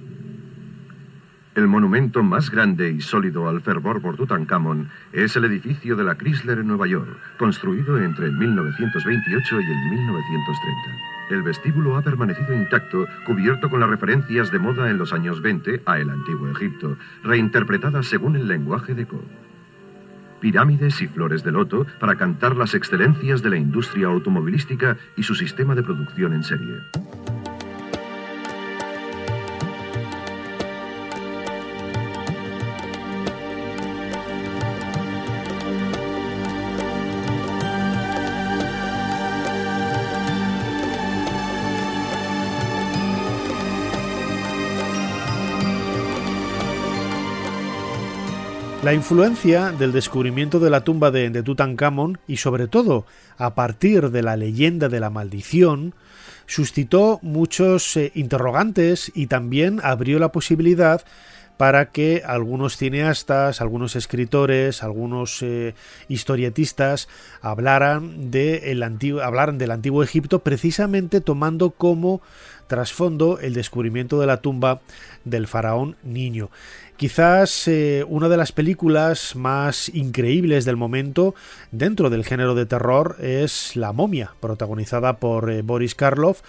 El 1.57 1.69
monumento 1.69 2.23
más 2.23 2.51
grande 2.51 2.90
y 2.90 3.01
sólido 3.01 3.49
al 3.49 3.62
fervor 3.62 4.03
por 4.03 4.14
Tutankamón 4.14 4.90
es 5.14 5.37
el 5.37 5.47
edificio 5.47 5.97
de 5.97 6.05
la 6.05 6.14
Chrysler 6.14 6.59
en 6.59 6.66
Nueva 6.66 6.87
York, 6.87 7.09
construido 7.38 7.99
entre 7.99 8.27
el 8.27 8.33
1928 8.33 9.61
y 9.62 9.64
el 9.64 9.90
1930. 9.90 11.31
El 11.31 11.42
vestíbulo 11.42 11.97
ha 11.97 12.03
permanecido 12.03 12.53
intacto, 12.53 13.07
cubierto 13.25 13.71
con 13.71 13.81
las 13.81 13.88
referencias 13.88 14.53
de 14.53 14.59
moda 14.59 14.90
en 14.90 14.99
los 14.99 15.14
años 15.14 15.40
20 15.40 15.81
a 15.87 15.99
el 15.99 16.11
antiguo 16.11 16.51
Egipto, 16.51 16.99
reinterpretadas 17.25 18.07
según 18.07 18.37
el 18.37 18.47
lenguaje 18.47 18.92
de 18.92 19.07
Co. 19.07 19.25
Pirámides 20.40 21.01
y 21.01 21.09
flores 21.09 21.42
de 21.42 21.53
loto 21.53 21.87
para 21.99 22.16
cantar 22.16 22.55
las 22.55 22.75
excelencias 22.75 23.42
de 23.42 23.49
la 23.49 23.57
industria 23.57 24.09
automovilística 24.09 24.99
y 25.16 25.23
su 25.23 25.35
sistema 25.35 25.75
de 25.75 25.83
producción 25.83 26.35
en 26.35 26.45
serie. 26.45 26.75
La 48.87 48.94
influencia 48.94 49.72
del 49.72 49.90
descubrimiento 49.90 50.61
de 50.61 50.70
la 50.70 50.83
tumba 50.85 51.11
de, 51.11 51.42
Tutankamón 51.42 52.20
y 52.29 52.37
sobre 52.37 52.68
todo 52.68 53.05
a 53.37 53.57
partir 53.57 54.11
de 54.11 54.22
la 54.22 54.37
leyenda 54.37 54.88
de 54.88 55.01
la 55.01 55.11
maldición 55.11 55.92
suscitó 56.46 57.18
muchos 57.20 57.96
eh, 57.96 58.12
interrogantes 58.14 59.11
y 59.12 59.27
también 59.27 59.81
abrió 59.83 60.20
la 60.20 60.31
posibilidad 60.31 61.03
para 61.57 61.90
que 61.90 62.23
algunos 62.27 62.77
cineastas, 62.77 63.61
algunos 63.61 63.97
escritores, 63.97 64.83
algunos 64.83 65.42
eh, 65.42 65.75
historietistas 66.09 67.09
hablaran, 67.40 68.31
antiguo, 68.83 69.23
hablaran 69.23 69.59
del 69.59 69.71
antiguo 69.71 70.03
Egipto 70.03 70.40
precisamente 70.40 71.21
tomando 71.21 71.71
como 71.71 72.21
trasfondo 72.66 73.38
el 73.38 73.55
descubrimiento 73.55 74.21
de 74.21 74.27
la 74.27 74.38
tumba 74.38 74.81
del 75.25 75.47
faraón 75.47 75.97
niño. 76.03 76.51
Quizás 76.97 77.69
eh, 77.69 78.05
una 78.09 78.29
de 78.29 78.37
las 78.37 78.53
películas 78.53 79.37
más 79.37 79.90
increíbles 79.90 80.64
del 80.64 80.77
momento 80.77 81.35
dentro 81.71 82.11
del 82.11 82.25
género 82.25 82.55
de 82.55 82.66
terror 82.66 83.16
es 83.21 83.77
La 83.77 83.92
momia, 83.92 84.33
protagonizada 84.40 85.19
por 85.19 85.51
eh, 85.51 85.62
Boris 85.62 85.95
Karloff, 85.95 86.40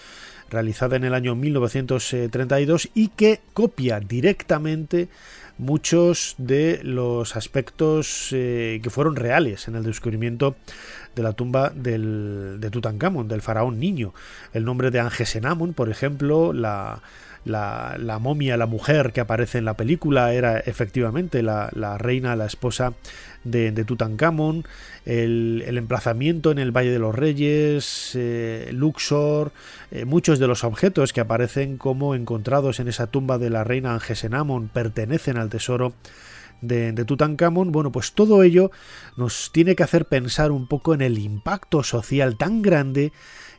realizada 0.49 0.95
en 0.95 1.03
el 1.03 1.13
año 1.13 1.35
1932 1.35 2.89
y 2.93 3.09
que 3.09 3.41
copia 3.53 3.99
directamente 3.99 5.09
muchos 5.57 6.35
de 6.37 6.79
los 6.83 7.35
aspectos 7.35 8.29
eh, 8.31 8.79
que 8.81 8.89
fueron 8.89 9.15
reales 9.15 9.67
en 9.67 9.75
el 9.75 9.83
descubrimiento 9.83 10.55
de 11.15 11.23
la 11.23 11.33
tumba 11.33 11.71
del, 11.75 12.57
de 12.59 12.69
Tutankamón, 12.69 13.27
del 13.27 13.41
faraón 13.41 13.79
niño. 13.79 14.13
El 14.53 14.65
nombre 14.65 14.91
de 14.91 14.99
Angesenamon, 14.99 15.73
por 15.73 15.89
ejemplo, 15.89 16.53
la, 16.53 17.01
la, 17.47 18.19
momia, 18.21 18.57
la 18.57 18.65
mujer 18.65 19.11
que 19.11 19.21
aparece 19.21 19.57
en 19.57 19.65
la 19.65 19.75
película, 19.75 20.33
era 20.33 20.59
efectivamente 20.59 21.41
la, 21.41 21.97
reina, 21.97 22.35
la 22.35 22.45
esposa 22.45 22.93
de, 23.43 23.71
de 23.71 23.85
Tutankamón, 23.85 24.65
el, 25.05 25.63
emplazamiento 25.77 26.51
en 26.51 26.59
el 26.59 26.71
Valle 26.71 26.91
de 26.91 26.99
los 26.99 27.15
Reyes, 27.15 28.11
eh, 28.15 28.69
Luxor, 28.73 29.51
eh, 29.91 30.05
muchos 30.05 30.39
de 30.39 30.47
los 30.47 30.63
objetos 30.63 31.13
que 31.13 31.21
aparecen 31.21 31.77
como 31.77 32.15
encontrados 32.15 32.79
en 32.79 32.87
esa 32.87 33.07
tumba 33.07 33.37
de 33.37 33.49
la 33.49 33.63
reina 33.63 33.93
Angesenamon 33.93 34.67
pertenecen 34.67 35.37
al 35.37 35.49
tesoro 35.49 35.93
de, 36.61 36.91
de, 36.91 37.05
Tutankamón, 37.05 37.71
bueno, 37.71 37.91
pues 37.91 38.13
todo 38.13 38.43
ello 38.43 38.71
nos 39.15 39.51
tiene 39.51 39.75
que 39.75 39.83
hacer 39.83 40.05
pensar 40.05 40.51
un 40.51 40.67
poco 40.67 40.93
en 40.93 41.01
el 41.01 41.19
impacto 41.19 41.83
social 41.83 42.35
tan 42.35 42.61
grande 42.61 43.13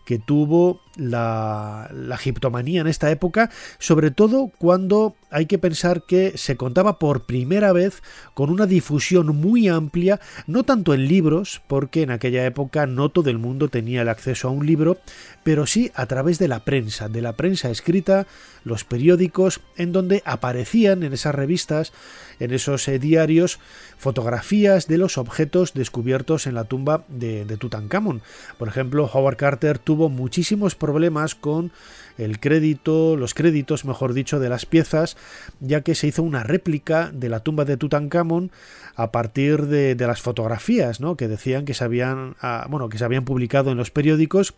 que 0.09 0.19
tuvo 0.19 0.81
la, 0.97 1.91
la 1.93 2.15
egiptomanía 2.15 2.81
en 2.81 2.87
esta 2.87 3.11
época, 3.11 3.51
sobre 3.79 4.11
todo 4.11 4.51
cuando 4.57 5.17
hay 5.31 5.45
que 5.45 5.59
pensar 5.59 6.05
que 6.05 6.39
se 6.39 6.57
contaba 6.57 6.99
por 6.99 7.27
primera 7.27 7.73
vez 7.73 8.03
con 8.33 8.49
una 8.49 8.65
difusión 8.65 9.37
muy 9.37 9.69
amplia, 9.69 10.19
no 10.47 10.63
tanto 10.63 10.95
en 10.95 11.07
libros, 11.09 11.61
porque 11.67 12.01
en 12.01 12.11
aquella 12.11 12.47
época 12.47 12.87
no 12.87 13.11
todo 13.11 13.29
el 13.29 13.37
mundo 13.37 13.69
tenía 13.69 14.01
el 14.01 14.09
acceso 14.09 14.49
a 14.49 14.51
un 14.51 14.65
libro, 14.65 14.97
pero 15.45 15.67
sí 15.67 15.93
a 15.95 16.07
través 16.07 16.39
de 16.39 16.49
la 16.49 16.65
prensa, 16.65 17.11
de 17.11 17.21
la 17.21 17.35
prensa 17.35 17.71
escrita, 17.71 18.27
los 18.65 18.85
periódicos, 18.85 19.61
en 19.77 19.93
donde 19.93 20.23
aparecían 20.25 21.03
en 21.03 21.13
esas 21.13 21.35
revistas, 21.35 21.93
en 22.41 22.53
esos 22.53 22.89
eh, 22.89 22.99
diarios, 22.99 23.59
fotografías 23.99 24.89
de 24.89 24.99
los 24.99 25.19
objetos 25.19 25.75
descubiertos 25.75 26.47
en 26.47 26.55
la 26.55 26.65
tumba 26.65 27.05
de, 27.09 27.45
de 27.45 27.57
Tutankamón. 27.57 28.23
Por 28.59 28.69
ejemplo, 28.69 29.11
Howard 29.13 29.37
Carter 29.37 29.79
tuvo 29.79 29.98
muchísimos 30.09 30.77
problemas 30.77 31.35
con 31.35 31.73
el 32.19 32.41
crédito, 32.41 33.17
los 33.17 33.35
créditos, 33.35 33.85
mejor 33.85 34.13
dicho, 34.13 34.39
de 34.39 34.49
las 34.49 34.67
piezas, 34.67 35.17
ya 35.61 35.81
que 35.81 35.95
se 35.95 36.07
hizo 36.07 36.23
una 36.23 36.43
réplica 36.43 37.11
de 37.13 37.29
la 37.29 37.41
tumba 37.41 37.65
de 37.65 37.77
Tutankamón 37.77 38.51
a 38.97 39.13
partir 39.13 39.67
de, 39.67 39.95
las 39.95 40.21
fotografías, 40.21 41.01
¿no? 41.01 41.17
que 41.17 41.29
decían 41.29 41.65
que 41.65 41.75
se 41.75 41.85
habían, 41.85 42.37
ah, 42.41 42.67
bueno, 42.69 42.89
que 42.89 42.99
se 42.99 43.05
habían 43.05 43.25
publicado 43.25 43.71
en 43.71 43.77
los 43.77 43.91
periódicos 43.91 44.55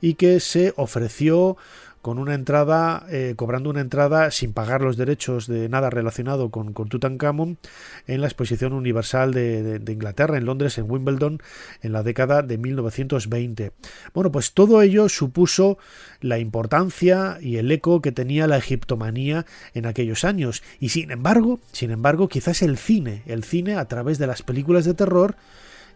y 0.00 0.14
que 0.14 0.40
se 0.40 0.72
ofreció 0.76 1.56
con 2.02 2.18
una 2.18 2.34
entrada, 2.34 3.04
eh, 3.10 3.34
cobrando 3.36 3.68
una 3.68 3.82
entrada 3.82 4.30
sin 4.30 4.52
pagar 4.52 4.80
los 4.80 4.96
derechos 4.96 5.46
de 5.46 5.68
nada 5.68 5.90
relacionado 5.90 6.50
con, 6.50 6.72
con 6.72 6.88
Tutankhamon 6.88 7.58
en 8.06 8.20
la 8.20 8.26
Exposición 8.26 8.72
Universal 8.72 9.34
de, 9.34 9.82
Inglaterra, 9.88 10.38
en 10.38 10.46
Londres, 10.46 10.78
en 10.78 10.90
Wimbledon, 10.90 11.42
en 11.82 11.92
la 11.92 12.02
década 12.02 12.42
de 12.42 12.56
1920. 12.56 13.72
Bueno, 14.14 14.32
pues 14.32 14.52
todo 14.52 14.80
ello 14.80 15.08
supuso 15.08 15.78
la 16.20 16.38
importancia 16.38 17.38
y 17.40 17.56
el 17.56 17.70
eco 17.70 18.00
que 18.00 18.12
tenía 18.12 18.46
la 18.46 18.56
egiptomanía 18.56 19.44
en 19.74 19.84
aquellos 19.84 20.24
años. 20.24 20.62
Y 20.78 20.90
sin 20.90 21.10
embargo, 21.10 21.60
sin 21.72 21.90
embargo, 21.90 22.28
quizás 22.28 22.62
el 22.62 22.78
cine, 22.78 23.22
el 23.26 23.44
cine 23.44 23.74
a 23.74 23.86
través 23.86 24.18
de 24.18 24.26
las 24.26 24.42
películas 24.42 24.86
de 24.86 24.94
terror, 24.94 25.36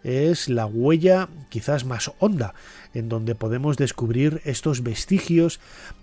es 0.02 0.50
la 0.50 0.66
huella 0.66 1.28
quizás 1.48 1.86
más 1.86 2.12
honda 2.18 2.54
en 2.94 3.08
donde 3.08 3.34
podemos 3.34 3.76
descubrir 3.76 4.40
estos 4.44 4.82
vestigios 4.82 5.60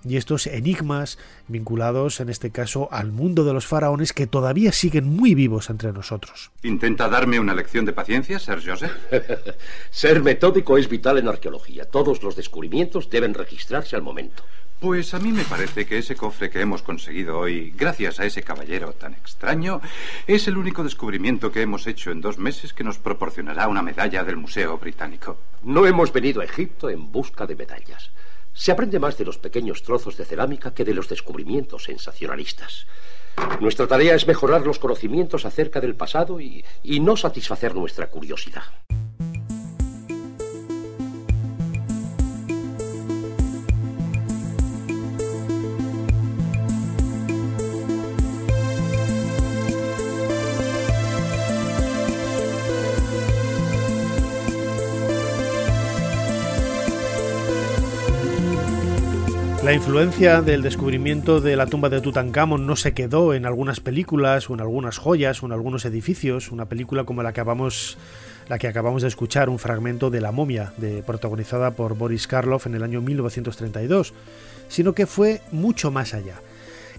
y 0.08 0.18
estos 0.18 0.48
enigmas 0.48 1.18
vinculados 1.48 2.20
en 2.20 2.30
este 2.30 2.52
caso 2.52 2.90
al 2.92 3.12
mundo 3.12 3.44
de 3.44 3.54
los 3.54 3.66
faraones 3.66 4.14
que 4.14 4.28
todavía 4.28 4.72
siguen 4.72 5.06
muy 5.06 5.36
vivos 5.36 5.70
entre 5.70 5.92
nosotros. 5.92 6.52
¿Intenta 6.64 7.10
darme 7.10 7.40
una 7.40 7.56
lección 7.56 7.86
de 7.86 7.94
paciencia, 7.94 8.40
Sir 8.40 8.62
Joseph? 8.64 8.92
Ser 9.92 10.22
metódico 10.22 10.78
es 10.78 10.90
vital 10.90 11.18
en 11.18 11.28
arqueología. 11.28 11.86
Todos 11.86 12.22
los 12.24 12.36
descubrimientos 12.36 13.10
deben 13.10 13.34
registrarse 13.34 13.96
al 13.96 14.02
momento. 14.02 14.44
Pues 14.82 15.14
a 15.14 15.20
mí 15.20 15.32
me 15.32 15.44
parece 15.44 15.86
que 15.86 16.00
ese 16.00 16.16
cofre 16.16 16.50
que 16.50 16.60
hemos 16.60 16.82
conseguido 16.82 17.38
hoy, 17.38 17.72
gracias 17.78 18.20
a 18.20 18.26
ese 18.26 18.42
caballero 18.42 18.94
tan 18.94 19.14
extraño, 19.14 19.80
es 20.26 20.48
el 20.48 20.58
único 20.58 20.84
descubrimiento 20.84 21.52
que 21.52 21.62
hemos 21.62 21.86
hecho 21.86 22.10
en 22.10 22.20
dos 22.20 22.40
meses 22.40 22.74
que 22.74 22.84
nos 22.84 22.98
proporcionará 22.98 23.68
una 23.68 23.84
medalla 23.84 24.24
del 24.24 24.38
Museo 24.38 24.80
Británico. 24.80 25.38
No 25.62 25.86
hemos 25.86 26.12
venido 26.12 26.42
a 26.42 26.46
Egipto 26.46 26.90
en 26.90 27.12
busca 27.12 27.46
de 27.46 27.56
medallas. 27.56 28.10
Se 28.54 28.72
aprende 28.72 28.98
más 28.98 29.20
de 29.20 29.26
los 29.26 29.38
pequeños 29.38 29.84
trozos 29.84 30.18
de 30.18 30.26
cerámica 30.26 30.74
que 30.74 30.84
de 30.84 30.96
los 30.96 31.08
descubrimientos 31.08 31.84
sensacionalistas. 31.84 32.88
Nuestra 33.60 33.86
tarea 33.86 34.16
es 34.16 34.26
mejorar 34.26 34.66
los 34.66 34.80
conocimientos 34.80 35.46
acerca 35.46 35.80
del 35.80 35.94
pasado 35.94 36.42
y, 36.42 36.66
y 36.82 37.02
no 37.02 37.16
satisfacer 37.16 37.76
nuestra 37.76 38.10
curiosidad. 38.10 38.64
La 59.72 59.76
influencia 59.76 60.42
del 60.42 60.64
descubrimiento 60.64 61.40
de 61.40 61.56
la 61.56 61.66
tumba 61.66 61.88
de 61.88 62.02
Tutankamón 62.02 62.68
no 62.68 62.76
se 62.76 62.94
quedó 62.94 63.34
en 63.34 63.46
algunas 63.46 63.80
películas 63.80 64.50
o 64.50 64.54
en 64.54 64.60
algunas 64.60 64.98
joyas 64.98 65.42
o 65.42 65.46
en 65.46 65.54
algunos 65.54 65.86
edificios. 65.86 66.52
Una 66.52 66.66
película 66.66 67.06
como 67.06 67.24
la 67.24 67.32
que 67.32 67.40
acabamos, 67.40 67.98
la 68.50 68.60
que 68.60 68.68
acabamos 68.68 69.02
de 69.02 69.08
escuchar, 69.08 69.48
un 69.48 69.60
fragmento 69.60 70.10
de 70.10 70.20
La 70.20 70.34
momia, 70.34 70.74
de, 70.76 71.02
protagonizada 71.04 71.72
por 71.72 71.96
Boris 71.96 72.28
Karloff 72.28 72.66
en 72.66 72.76
el 72.76 72.84
año 72.84 73.00
1932, 73.00 74.14
sino 74.68 74.92
que 74.92 75.06
fue 75.06 75.40
mucho 75.54 75.90
más 75.90 76.14
allá. 76.14 76.36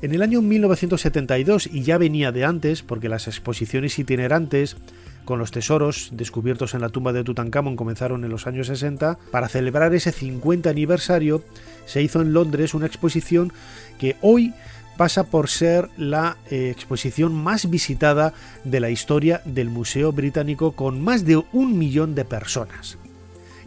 En 0.01 0.15
el 0.15 0.23
año 0.23 0.41
1972, 0.41 1.67
y 1.67 1.83
ya 1.83 1.99
venía 1.99 2.33
de 2.33 2.47
antes, 2.47 2.83
porque 2.83 3.11
las 3.11 3.29
exposiciones 3.29 3.99
itinerantes 3.99 4.79
con 5.25 5.39
los 5.39 5.51
tesoros 5.51 6.11
descubiertos 6.13 6.75
en 6.75 6.81
la 6.81 6.89
tumba 6.89 7.13
de 7.13 7.25
Tutankamón 7.25 7.77
comenzaron 7.77 8.25
en 8.25 8.31
los 8.31 8.47
años 8.47 8.67
60, 8.67 9.19
para 9.31 9.49
celebrar 9.49 9.95
ese 9.95 10.13
50 10.13 10.71
aniversario 10.71 11.43
se 11.87 12.03
hizo 12.03 12.21
en 12.21 12.33
Londres 12.33 12.75
una 12.75 12.87
exposición 12.87 13.53
que 13.99 14.17
hoy 14.21 14.55
pasa 14.97 15.25
por 15.25 15.49
ser 15.49 15.89
la 15.97 16.37
eh, 16.51 16.71
exposición 16.71 17.35
más 17.35 17.69
visitada 17.71 18.35
de 18.65 18.81
la 18.81 18.91
historia 18.91 19.43
del 19.45 19.71
Museo 19.71 20.13
Británico 20.13 20.73
con 20.73 21.03
más 21.03 21.25
de 21.25 21.43
un 21.53 21.79
millón 21.79 22.15
de 22.15 22.25
personas. 22.25 22.99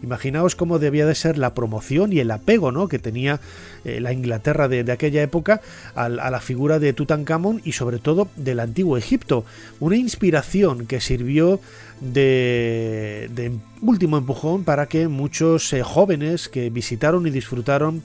Imaginaos 0.06 0.56
cómo 0.56 0.78
debía 0.78 1.08
de 1.08 1.16
ser 1.16 1.36
la 1.40 1.56
promoción 1.56 2.14
y 2.14 2.20
el 2.20 2.30
apego 2.30 2.72
¿no? 2.72 2.88
que 2.88 3.00
tenía 3.00 3.40
eh, 3.86 4.00
la 4.00 4.14
Inglaterra 4.14 4.68
de, 4.68 4.92
aquella 4.92 5.24
época 5.24 5.62
a, 5.96 6.10
la 6.10 6.40
figura 6.42 6.78
de 6.78 6.94
Tutankamón 6.94 7.60
y 7.66 7.72
sobre 7.72 7.98
todo 7.98 8.28
del 8.36 8.60
antiguo 8.60 8.98
Egipto. 8.98 9.46
Una 9.80 9.96
inspiración 9.96 10.86
que 10.86 11.02
sirvió 11.02 11.60
de, 12.02 13.58
último 13.82 14.18
empujón 14.18 14.64
para 14.64 14.86
que 14.86 15.08
muchos 15.08 15.74
eh, 15.74 15.82
jóvenes 15.82 16.50
que 16.50 16.70
visitaron 16.70 17.26
y 17.26 17.32
disfrutaron 17.32 18.04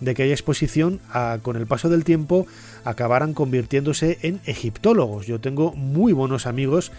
de 0.00 0.12
aquella 0.12 0.32
exposición 0.32 1.00
con 1.42 1.54
el 1.56 1.66
paso 1.66 1.88
del 1.88 2.02
tiempo 2.02 2.46
acabaran 2.84 3.34
convirtiéndose 3.34 4.18
en 4.22 4.40
egiptólogos. 4.46 5.26
Yo 5.26 5.38
tengo 5.38 5.74
muy 5.74 6.12
buenos 6.12 6.46
amigos 6.46 6.90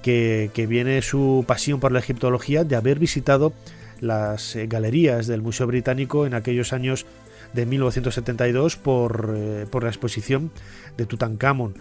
que, 0.00 0.50
que 0.54 0.66
viene 0.66 1.02
su 1.02 1.44
pasión 1.46 1.80
por 1.80 1.92
la 1.92 1.98
egiptología 1.98 2.64
de 2.64 2.76
haber 2.76 2.98
visitado 2.98 3.52
las 4.00 4.56
eh, 4.56 4.66
galerías 4.66 5.26
del 5.26 5.42
Museo 5.42 5.66
Británico 5.66 6.26
en 6.26 6.34
aquellos 6.34 6.72
años 6.72 7.06
de 7.52 7.66
1972 7.66 8.76
por, 8.76 9.34
eh, 9.36 9.66
por 9.70 9.84
la 9.84 9.90
exposición 9.90 10.50
de 10.96 11.06
Tutankamón. 11.06 11.74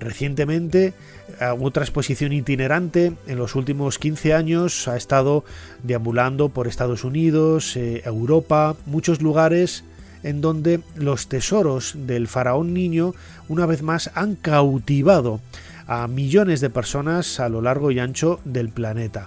Recientemente, 0.00 0.94
otra 1.60 1.84
exposición 1.84 2.32
itinerante 2.32 3.12
en 3.26 3.36
los 3.36 3.54
últimos 3.54 3.98
15 3.98 4.32
años 4.32 4.88
ha 4.88 4.96
estado 4.96 5.44
deambulando 5.82 6.48
por 6.48 6.66
Estados 6.66 7.04
Unidos, 7.04 7.76
eh, 7.76 8.00
Europa, 8.06 8.76
muchos 8.86 9.20
lugares 9.20 9.84
en 10.22 10.40
donde 10.40 10.80
los 10.96 11.28
tesoros 11.28 11.94
del 11.94 12.28
faraón 12.28 12.72
niño 12.72 13.14
una 13.48 13.66
vez 13.66 13.82
más 13.82 14.10
han 14.14 14.36
cautivado 14.36 15.40
a 15.86 16.06
millones 16.08 16.62
de 16.62 16.70
personas 16.70 17.38
a 17.38 17.50
lo 17.50 17.60
largo 17.60 17.90
y 17.90 17.98
ancho 17.98 18.40
del 18.44 18.70
planeta. 18.70 19.26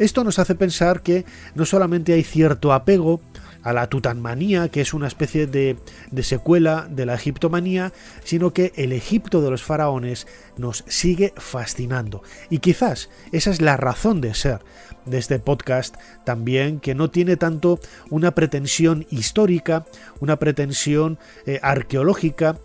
Esto 0.00 0.24
nos 0.24 0.38
hace 0.38 0.54
pensar 0.54 1.02
que 1.02 1.26
no 1.54 1.66
solamente 1.66 2.14
hay 2.14 2.24
cierto 2.24 2.72
apego 2.72 3.20
a 3.62 3.74
la 3.74 3.86
tutanmanía, 3.88 4.70
que 4.70 4.80
es 4.80 4.94
una 4.94 5.06
especie 5.06 5.46
de, 5.46 5.76
secuela 6.22 6.88
de 6.90 7.04
la 7.04 7.14
egiptomanía, 7.14 7.92
sino 8.24 8.54
que 8.54 8.72
el 8.76 8.94
Egipto 8.94 9.42
de 9.42 9.50
los 9.50 9.62
faraones 9.62 10.26
nos 10.56 10.84
sigue 10.88 11.34
fascinando. 11.36 12.22
Y 12.48 12.60
quizás 12.60 13.10
esa 13.30 13.50
es 13.50 13.60
la 13.60 13.76
razón 13.76 14.22
de 14.22 14.32
ser 14.32 14.60
de 15.04 15.18
este 15.18 15.38
podcast 15.38 15.96
también, 16.24 16.80
que 16.80 16.94
no 16.94 17.10
tiene 17.10 17.36
tanto 17.36 17.78
una 18.08 18.30
pretensión 18.30 19.06
histórica, 19.10 19.84
una 20.20 20.36
pretensión 20.36 21.18
eh, 21.44 21.60
arqueológica, 21.62 22.56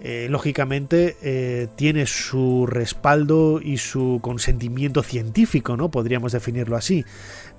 eh, 0.00 0.26
lógicamente 0.28 1.16
eh, 1.22 1.68
tiene 1.76 2.06
su 2.06 2.66
respaldo 2.66 3.60
y 3.62 3.78
su 3.78 4.18
consentimiento 4.20 5.02
científico, 5.02 5.76
¿no? 5.76 5.90
Podríamos 5.90 6.32
definirlo 6.32 6.76
así. 6.76 7.04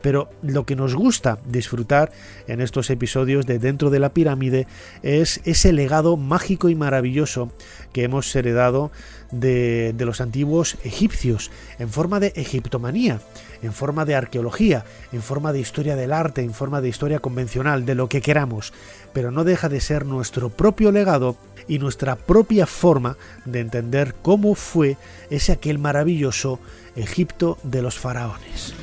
Pero 0.01 0.29
lo 0.43 0.65
que 0.65 0.75
nos 0.75 0.93
gusta 0.93 1.39
disfrutar 1.47 2.11
en 2.47 2.61
estos 2.61 2.89
episodios 2.89 3.45
de 3.47 3.57
Dentro 3.57 3.89
de 3.89 3.99
la 3.99 4.09
Pirámide 4.09 4.67
es 5.01 5.41
ese 5.45 5.73
legado 5.73 6.17
mágico 6.17 6.69
y 6.69 6.75
maravilloso 6.75 7.51
que 7.91 8.03
hemos 8.03 8.35
heredado 8.35 8.91
de, 9.31 9.93
los 9.99 10.21
antiguos 10.21 10.77
egipcios 10.83 11.51
en 11.79 11.89
forma 11.89 12.19
de 12.19 12.33
egiptomanía 12.35 13.19
en 13.61 13.73
forma 13.73 14.05
de 14.05 14.15
arqueología, 14.15 14.85
en 15.11 15.21
forma 15.21 15.51
de 15.51 15.59
historia 15.59 15.95
del 15.95 16.13
arte, 16.13 16.41
en 16.41 16.53
forma 16.53 16.81
de 16.81 16.89
historia 16.89 17.19
convencional, 17.19 17.85
de 17.85 17.95
lo 17.95 18.09
que 18.09 18.21
queramos, 18.21 18.73
pero 19.13 19.31
no 19.31 19.43
deja 19.43 19.69
de 19.69 19.81
ser 19.81 20.05
nuestro 20.05 20.49
propio 20.49 20.91
legado 20.91 21.35
y 21.67 21.79
nuestra 21.79 22.15
propia 22.15 22.67
forma 22.67 23.17
de 23.45 23.61
entender 23.61 24.13
cómo 24.21 24.55
fue 24.55 24.97
ese 25.29 25.51
aquel 25.51 25.79
maravilloso 25.79 26.59
Egipto 26.95 27.57
de 27.63 27.81
los 27.81 27.97
faraones. 27.97 28.73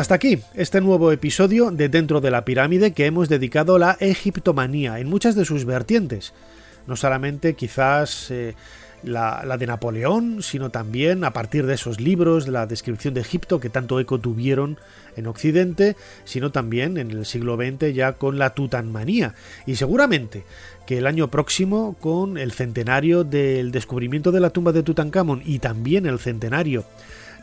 Hasta 0.00 0.14
aquí 0.14 0.38
este 0.54 0.80
nuevo 0.80 1.12
episodio 1.12 1.70
de 1.70 1.90
Dentro 1.90 2.22
de 2.22 2.30
la 2.30 2.46
Pirámide 2.46 2.94
que 2.94 3.04
hemos 3.04 3.28
dedicado 3.28 3.76
a 3.76 3.78
la 3.78 3.96
egiptomanía 4.00 4.98
en 4.98 5.10
muchas 5.10 5.34
de 5.34 5.44
sus 5.44 5.66
vertientes. 5.66 6.32
No 6.86 6.96
solamente 6.96 7.52
quizás 7.52 8.30
eh, 8.30 8.54
la, 9.02 9.44
de 9.58 9.66
Napoleón, 9.66 10.42
sino 10.42 10.70
también 10.70 11.22
a 11.22 11.34
partir 11.34 11.66
de 11.66 11.74
esos 11.74 12.00
libros 12.00 12.48
la 12.48 12.66
descripción 12.66 13.12
de 13.12 13.20
Egipto 13.20 13.60
que 13.60 13.68
tanto 13.68 14.00
eco 14.00 14.18
tuvieron 14.18 14.78
en 15.16 15.26
Occidente, 15.26 15.96
sino 16.24 16.50
también 16.50 16.96
en 16.96 17.10
el 17.10 17.26
siglo 17.26 17.56
XX 17.56 17.92
ya 17.92 18.14
con 18.14 18.38
la 18.38 18.54
tutanmanía. 18.54 19.34
Y 19.66 19.76
seguramente 19.76 20.44
que 20.86 20.96
el 20.96 21.06
año 21.06 21.28
próximo, 21.28 21.94
con 22.00 22.38
el 22.38 22.52
centenario 22.52 23.22
del 23.22 23.70
descubrimiento 23.70 24.32
de 24.32 24.40
la 24.40 24.48
tumba 24.48 24.72
de 24.72 24.82
Tutankamón 24.82 25.42
y 25.44 25.58
también 25.58 26.06
el 26.06 26.18
centenario 26.18 26.86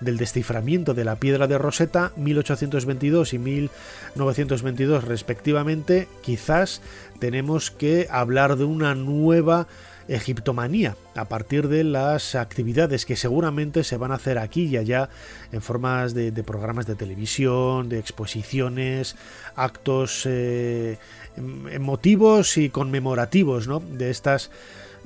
del 0.02 0.18
desciframiento 0.18 0.94
de 0.94 1.06
la 1.06 1.16
piedra 1.16 1.48
de 1.48 1.58
Rosetta 1.58 2.12
1822 2.16 3.34
y 3.34 3.40
1922 3.40 5.04
respectivamente, 5.04 6.08
quizás 6.22 6.82
tenemos 7.20 7.72
que 7.72 8.08
hablar 8.10 8.58
de 8.58 8.64
una 8.64 8.96
nueva 8.96 9.68
egiptomanía 10.08 10.96
a 11.16 11.26
partir 11.26 11.68
de 11.68 11.84
las 11.84 12.36
actividades 12.36 13.06
que 13.06 13.16
seguramente 13.16 13.84
se 13.84 13.98
van 13.98 14.12
a 14.12 14.16
hacer 14.16 14.38
aquí 14.38 14.66
y 14.66 14.78
allá 14.78 15.10
en 15.52 15.62
formas 15.62 16.14
de, 16.14 16.32
programas 16.44 16.86
de 16.86 16.96
televisión, 16.96 17.90
de 17.90 18.00
exposiciones, 18.00 19.16
actos 19.56 20.24
eh, 20.26 20.98
emotivos 21.36 22.58
y 22.58 22.70
conmemorativos 22.70 23.68
¿no? 23.68 23.80
de 23.80 24.10
estas 24.10 24.50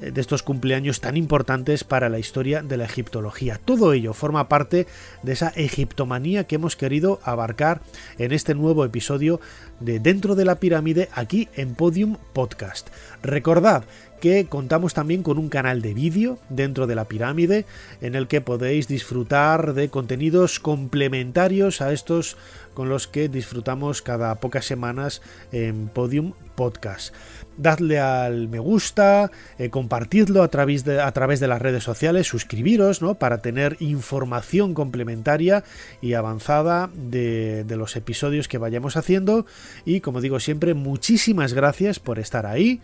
de 0.01 0.19
estos 0.19 0.43
cumpleaños 0.43 0.99
tan 0.99 1.15
importantes 1.15 1.83
para 1.83 2.09
la 2.09 2.19
historia 2.19 2.61
de 2.63 2.77
la 2.77 2.85
egiptología. 2.85 3.59
Todo 3.63 3.93
ello 3.93 4.13
forma 4.13 4.49
parte 4.49 4.87
de 5.23 5.33
esa 5.33 5.49
egiptomanía 5.49 6.45
que 6.45 6.55
hemos 6.55 6.75
querido 6.75 7.19
abarcar 7.23 7.81
en 8.17 8.31
este 8.31 8.55
nuevo 8.55 8.83
episodio 8.83 9.39
de 9.79 9.99
Dentro 9.99 10.35
de 10.35 10.45
la 10.45 10.55
Pirámide 10.55 11.09
aquí 11.13 11.49
en 11.55 11.75
Podium 11.75 12.17
Podcast. 12.33 12.89
Recordad 13.21 13.83
que 14.21 14.45
contamos 14.45 14.93
también 14.93 15.23
con 15.23 15.37
un 15.37 15.49
canal 15.49 15.81
de 15.81 15.93
vídeo 15.93 16.39
dentro 16.47 16.87
de 16.87 16.95
la 16.95 17.05
pirámide 17.05 17.65
en 17.99 18.15
el 18.15 18.29
que 18.29 18.39
podéis 18.39 18.87
disfrutar 18.87 19.73
de 19.73 19.89
contenidos 19.89 20.61
complementarios 20.61 21.81
a 21.81 21.91
estos 21.91 22.37
con 22.73 22.87
los 22.87 23.07
que 23.07 23.27
disfrutamos 23.27 24.01
cada 24.01 24.33
pocas 24.35 24.63
semanas 24.63 25.21
en 25.51 25.89
Podium 25.89 26.31
Podcast 26.55 27.13
dadle 27.57 27.99
al 27.99 28.47
me 28.47 28.59
gusta, 28.59 29.31
eh, 29.57 29.69
compartidlo 29.69 30.43
a 30.43 30.47
través, 30.47 30.83
de, 30.83 31.01
a 31.01 31.11
través 31.11 31.39
de 31.39 31.47
las 31.47 31.61
redes 31.61 31.83
sociales, 31.83 32.27
suscribiros 32.27 33.01
¿no? 33.01 33.15
para 33.15 33.41
tener 33.41 33.77
información 33.79 34.73
complementaria 34.73 35.63
y 36.01 36.13
avanzada 36.13 36.89
de, 36.93 37.63
de 37.63 37.75
los 37.75 37.95
episodios 37.95 38.47
que 38.47 38.57
vayamos 38.57 38.97
haciendo. 38.97 39.45
Y 39.85 40.01
como 40.01 40.21
digo 40.21 40.39
siempre, 40.39 40.73
muchísimas 40.73 41.53
gracias 41.53 41.99
por 41.99 42.19
estar 42.19 42.45
ahí. 42.45 42.81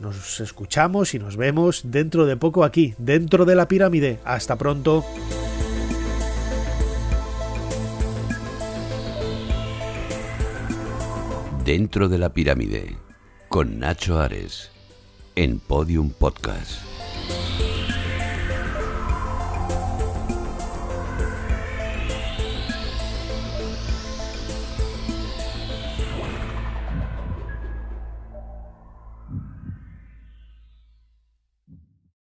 Nos 0.00 0.40
escuchamos 0.40 1.14
y 1.14 1.18
nos 1.18 1.36
vemos 1.36 1.82
dentro 1.84 2.24
de 2.26 2.36
poco 2.36 2.64
aquí, 2.64 2.94
dentro 2.98 3.44
de 3.44 3.56
la 3.56 3.66
pirámide. 3.68 4.20
Hasta 4.24 4.56
pronto. 4.56 5.04
Dentro 11.64 12.08
de 12.08 12.18
la 12.18 12.32
pirámide 12.32 12.96
con 13.48 13.78
Nacho 13.78 14.20
Ares 14.20 14.70
en 15.36 15.58
Podium 15.58 16.10
Podcast. 16.10 16.80